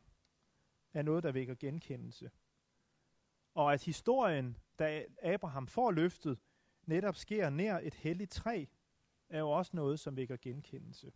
er 0.93 1.01
noget, 1.01 1.23
der 1.23 1.31
vækker 1.31 1.55
genkendelse. 1.55 2.31
Og 3.53 3.73
at 3.73 3.83
historien, 3.83 4.57
da 4.79 5.05
Abraham 5.21 5.67
får 5.67 5.91
løftet, 5.91 6.39
netop 6.85 7.15
sker 7.15 7.49
nær 7.49 7.79
et 7.79 7.93
helligt 7.93 8.31
træ, 8.31 8.65
er 9.29 9.39
jo 9.39 9.49
også 9.49 9.71
noget, 9.75 9.99
som 9.99 10.15
vækker 10.15 10.37
genkendelse. 10.37 11.11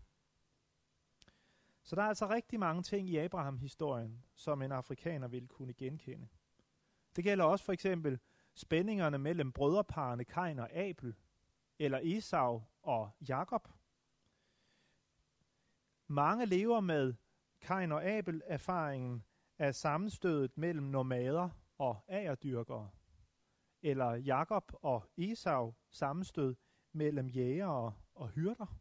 Så 1.92 1.96
der 1.96 2.02
er 2.02 2.08
altså 2.08 2.30
rigtig 2.30 2.60
mange 2.60 2.84
ting 2.84 3.10
i 3.10 3.18
Abraham-historien, 3.18 4.24
som 4.36 4.62
en 4.62 4.72
afrikaner 4.72 5.28
vil 5.28 5.48
kunne 5.48 5.74
genkende. 5.74 6.28
Det 7.16 7.24
gælder 7.24 7.46
også 7.46 7.66
for 7.66 7.74
eksempel 7.74 8.20
spændingerne 8.54 9.18
mellem 9.18 9.52
brødreparerne 9.52 10.26
Kain 10.26 10.60
og 10.60 10.72
Abel, 10.72 11.16
eller 11.80 12.00
Esau 12.04 12.64
og 12.82 13.10
Jakob. 13.28 13.68
Mange 16.08 16.46
lever 16.46 16.80
med 16.80 17.14
Kain 17.62 17.92
og 17.92 18.06
Abel 18.06 18.42
erfaringen 18.46 19.24
af 19.60 19.76
sammenstødet 19.76 20.58
mellem 20.58 20.86
nomader 20.86 21.50
og 21.78 22.04
agerdyrkere 22.08 22.90
eller 23.82 24.14
Jakob 24.14 24.72
og 24.82 25.10
Esau 25.18 25.74
sammenstød 25.90 26.56
mellem 26.92 27.28
jægere 27.28 27.94
og 28.16 28.28
hyrder, 28.30 28.78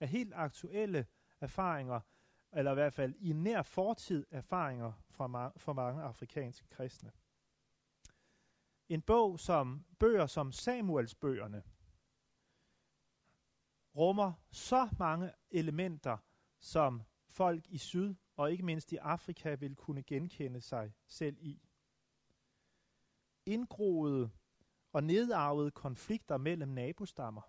er 0.00 0.06
helt 0.06 0.32
aktuelle 0.34 1.06
erfaringer, 1.40 2.00
eller 2.54 2.70
i 2.70 2.74
hvert 2.74 2.94
fald 2.94 3.14
i 3.18 3.32
nær 3.32 3.62
fortid 3.62 4.26
erfaringer 4.30 4.92
fra 5.10 5.26
ma- 5.26 5.58
for 5.58 5.72
mange 5.72 6.02
afrikanske 6.02 6.68
kristne. 6.68 7.12
En 8.88 9.02
bog 9.02 9.40
som 9.40 9.84
bøger 9.98 10.26
som 10.26 10.52
Samuels 10.52 11.14
bøgerne 11.14 11.62
rummer 13.96 14.32
så 14.50 14.88
mange 14.98 15.32
elementer, 15.50 16.16
som 16.58 17.02
folk 17.28 17.68
i 17.68 17.78
Syd 17.78 18.14
og 18.36 18.52
ikke 18.52 18.64
mindst 18.64 18.92
i 18.92 18.96
Afrika 18.96 19.54
vil 19.54 19.76
kunne 19.76 20.02
genkende 20.02 20.60
sig 20.60 20.94
selv 21.06 21.36
i 21.40 21.60
indgroede 23.46 24.30
og 24.92 25.04
nedarvede 25.04 25.70
konflikter 25.70 26.36
mellem 26.36 26.68
nabostammer. 26.68 27.42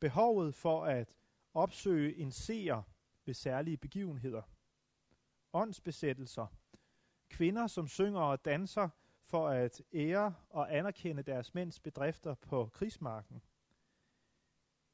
Behovet 0.00 0.54
for 0.54 0.84
at 0.84 1.16
opsøge 1.54 2.16
en 2.16 2.32
seer 2.32 2.82
ved 3.30 3.34
særlige 3.34 3.76
begivenheder. 3.76 4.42
Åndsbesættelser. 5.52 6.46
Kvinder, 7.28 7.66
som 7.66 7.88
synger 7.88 8.20
og 8.20 8.44
danser 8.44 8.88
for 9.24 9.48
at 9.48 9.82
ære 9.92 10.34
og 10.48 10.76
anerkende 10.76 11.22
deres 11.22 11.54
mænds 11.54 11.80
bedrifter 11.80 12.34
på 12.34 12.70
krigsmarken. 12.72 13.42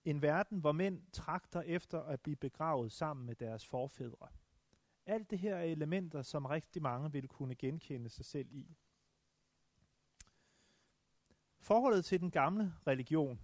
En 0.04 0.22
verden, 0.22 0.58
hvor 0.60 0.72
mænd 0.72 1.02
trakter 1.12 1.62
efter 1.62 2.02
at 2.02 2.20
blive 2.20 2.36
begravet 2.36 2.92
sammen 2.92 3.26
med 3.26 3.34
deres 3.34 3.66
forfædre. 3.66 4.28
Alt 5.06 5.30
det 5.30 5.38
her 5.38 5.56
er 5.56 5.64
elementer, 5.64 6.22
som 6.22 6.44
rigtig 6.44 6.82
mange 6.82 7.12
vil 7.12 7.28
kunne 7.28 7.54
genkende 7.54 8.08
sig 8.08 8.24
selv 8.24 8.48
i. 8.52 8.76
Forholdet 11.58 12.04
til 12.04 12.20
den 12.20 12.30
gamle 12.30 12.74
religion. 12.86 13.40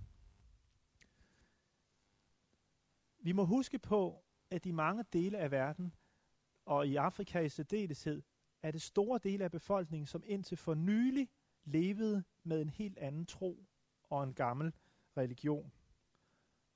Vi 3.19 3.33
må 3.33 3.45
huske 3.45 3.79
på, 3.79 4.25
at 4.53 4.67
i 4.67 4.71
mange 4.71 5.05
dele 5.13 5.39
af 5.39 5.51
verden, 5.51 5.95
og 6.65 6.87
i 6.87 6.97
Afrika 6.97 7.41
i 7.41 7.49
særdeleshed, 7.49 8.23
er 8.63 8.71
det 8.71 8.83
store 8.83 9.21
dele 9.23 9.45
af 9.45 9.51
befolkningen, 9.51 10.07
som 10.07 10.23
indtil 10.27 10.57
for 10.57 10.75
nylig 10.75 11.29
levede 11.65 12.25
med 12.43 12.63
en 12.63 12.71
helt 12.71 12.99
anden 12.99 13.27
tro 13.27 13.65
og 14.11 14.25
en 14.25 14.35
gammel 14.35 14.73
religion. 15.17 15.73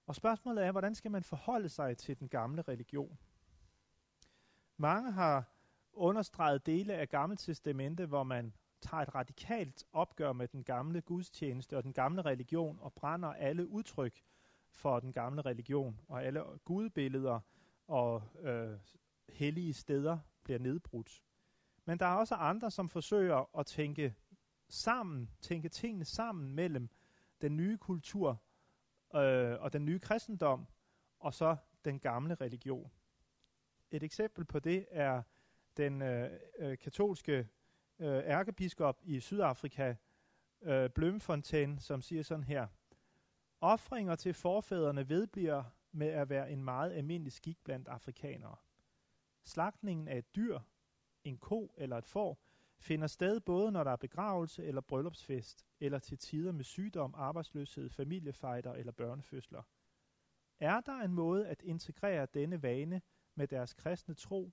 Og 0.07 0.15
spørgsmålet 0.15 0.65
er, 0.65 0.73
hvordan 0.73 0.95
skal 0.95 1.11
man 1.11 1.25
forholde 1.25 1.69
sig 1.69 1.99
til 1.99 2.19
den 2.19 2.29
gamle 2.29 2.63
religion? 2.63 3.19
Mange 4.77 5.13
har 5.13 5.45
understreget 5.93 6.67
dele 6.67 6.95
af 6.95 7.09
gammelt 7.09 7.41
Testamente, 7.41 8.07
hvor 8.07 8.23
man 8.23 8.53
tager 8.81 9.03
et 9.03 9.15
radikalt 9.15 9.85
opgør 9.93 10.33
med 10.33 10.49
den 10.49 10.65
gamle 10.65 11.01
gudstjeneste 11.01 11.77
og 11.77 11.83
den 11.83 11.93
gamle 11.93 12.23
religion 12.23 12.79
og 12.81 12.93
brænder 12.93 13.29
alle 13.29 13.69
udtryk 13.69 14.23
for 14.69 15.01
den 15.01 15.13
gamle 15.13 15.43
religion, 15.43 16.01
og 16.09 16.25
alle 16.25 16.45
gudbilleder 16.65 17.41
og 17.87 18.23
øh, 18.41 18.79
hellige 19.29 19.73
steder 19.73 20.19
bliver 20.43 20.59
nedbrudt. 20.59 21.23
Men 21.85 21.99
der 21.99 22.07
er 22.07 22.15
også 22.15 22.35
andre, 22.35 22.71
som 22.71 22.89
forsøger 22.89 23.59
at 23.59 23.67
tænke 23.67 24.15
sammen, 24.69 25.31
tænke 25.41 25.69
tingene 25.69 26.05
sammen 26.05 26.55
mellem 26.55 26.91
den 27.41 27.57
nye 27.57 27.79
kultur 27.79 28.43
øh, 29.15 29.61
og 29.61 29.73
den 29.73 29.85
nye 29.85 29.99
kristendom, 29.99 30.67
og 31.19 31.35
så 31.35 31.57
den 31.85 32.01
gamle 32.01 32.35
religion. 32.35 32.93
Et 33.91 34.03
eksempel 34.03 34.45
på 34.45 34.59
det 34.59 34.87
er 34.91 35.23
den 35.77 36.03
øh, 36.03 36.31
øh, 36.59 36.79
katolske 36.79 37.49
øh, 37.99 38.19
ærkebiskop 38.19 39.01
i 39.03 39.21
Sydafrika, 39.21 39.95
øh, 40.63 40.91
Blømfontein, 40.91 41.79
som 41.79 42.03
siger 42.03 42.23
sådan 42.23 42.45
her. 42.45 42.67
Offringer 43.61 44.17
til 44.17 44.35
forfædrene 44.35 45.09
vedbliver 45.09 45.65
med 45.97 46.09
at 46.09 46.29
være 46.29 46.51
en 46.51 46.65
meget 46.65 46.93
almindelig 46.93 47.33
skik 47.33 47.59
blandt 47.65 47.89
afrikanere. 47.89 48.57
Slagtningen 49.45 50.09
af 50.09 50.19
et 50.19 50.37
dyr, 50.37 50.59
en 51.25 51.39
ko 51.39 51.75
eller 51.77 51.99
et 51.99 52.07
får, 52.07 52.39
finder 52.79 53.07
sted 53.07 53.41
både 53.41 53.73
når 53.73 53.85
der 53.85 53.91
er 53.91 53.97
begravelse 53.97 54.65
eller 54.65 54.81
bryllupsfest, 54.81 55.67
eller 55.81 55.99
til 55.99 56.19
tider 56.19 56.53
med 56.53 56.65
sygdom, 56.65 57.15
arbejdsløshed, 57.17 57.91
familiefejder 57.91 58.73
eller 58.73 58.93
børnefødsler. 58.93 59.63
Er 60.61 60.81
der 60.81 61.01
en 61.01 61.13
måde 61.13 61.49
at 61.49 61.63
integrere 61.63 62.27
denne 62.35 62.63
vane 62.63 63.03
med 63.35 63.49
deres 63.49 63.75
kristne 63.75 64.15
tro, 64.15 64.53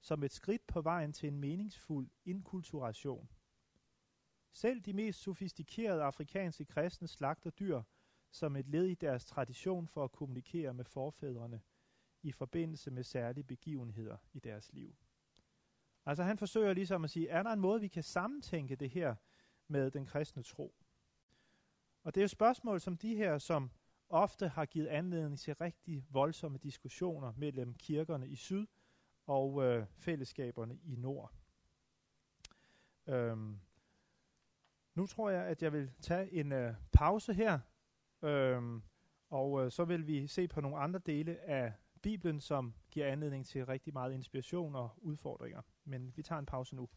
som 0.00 0.22
et 0.22 0.32
skridt 0.32 0.66
på 0.66 0.80
vejen 0.80 1.12
til 1.12 1.26
en 1.26 1.38
meningsfuld 1.38 2.10
inkulturation? 2.24 3.28
Selv 4.52 4.80
de 4.80 4.92
mest 4.92 5.20
sofistikerede 5.20 6.02
afrikanske 6.02 6.64
kristne 6.64 7.08
slagter 7.08 7.50
dyr 7.50 7.82
som 8.30 8.56
et 8.56 8.68
led 8.68 8.86
i 8.86 8.94
deres 8.94 9.24
tradition 9.24 9.88
for 9.88 10.04
at 10.04 10.12
kommunikere 10.12 10.74
med 10.74 10.84
forfædrene 10.84 11.60
i 12.22 12.32
forbindelse 12.32 12.90
med 12.90 13.02
særlige 13.04 13.44
begivenheder 13.44 14.16
i 14.32 14.38
deres 14.38 14.72
liv. 14.72 14.96
Altså 16.06 16.22
han 16.22 16.38
forsøger 16.38 16.72
ligesom 16.72 17.04
at 17.04 17.10
sige, 17.10 17.28
er 17.28 17.42
der 17.42 17.50
en 17.50 17.60
måde, 17.60 17.80
vi 17.80 17.88
kan 17.88 18.02
sammentænke 18.02 18.76
det 18.76 18.90
her 18.90 19.14
med 19.68 19.90
den 19.90 20.06
kristne 20.06 20.42
tro? 20.42 20.74
Og 22.02 22.14
det 22.14 22.20
er 22.20 22.24
jo 22.24 22.28
spørgsmål 22.28 22.80
som 22.80 22.96
de 22.96 23.16
her, 23.16 23.38
som 23.38 23.70
ofte 24.08 24.48
har 24.48 24.64
givet 24.64 24.86
anledning 24.86 25.38
til 25.38 25.54
rigtig 25.54 26.06
voldsomme 26.10 26.58
diskussioner 26.58 27.32
mellem 27.36 27.74
kirkerne 27.74 28.28
i 28.28 28.36
syd 28.36 28.66
og 29.26 29.62
øh, 29.62 29.86
fællesskaberne 29.96 30.78
i 30.84 30.96
nord. 30.96 31.32
Øhm, 33.06 33.60
nu 34.94 35.06
tror 35.06 35.30
jeg, 35.30 35.44
at 35.44 35.62
jeg 35.62 35.72
vil 35.72 35.90
tage 36.00 36.32
en 36.32 36.52
øh, 36.52 36.74
pause 36.92 37.34
her, 37.34 37.58
øhm, 38.22 38.82
og 39.30 39.64
øh, 39.64 39.70
så 39.70 39.84
vil 39.84 40.06
vi 40.06 40.26
se 40.26 40.48
på 40.48 40.60
nogle 40.60 40.78
andre 40.78 41.00
dele 41.06 41.40
af 41.40 41.72
Bibelen, 42.02 42.40
som 42.40 42.74
giver 42.90 43.06
anledning 43.06 43.46
til 43.46 43.66
rigtig 43.66 43.92
meget 43.92 44.14
inspiration 44.14 44.74
og 44.74 44.90
udfordringer. 44.96 45.62
Men 45.84 46.12
vi 46.16 46.22
tager 46.22 46.38
en 46.38 46.46
pause 46.46 46.76
nu. 46.76 46.88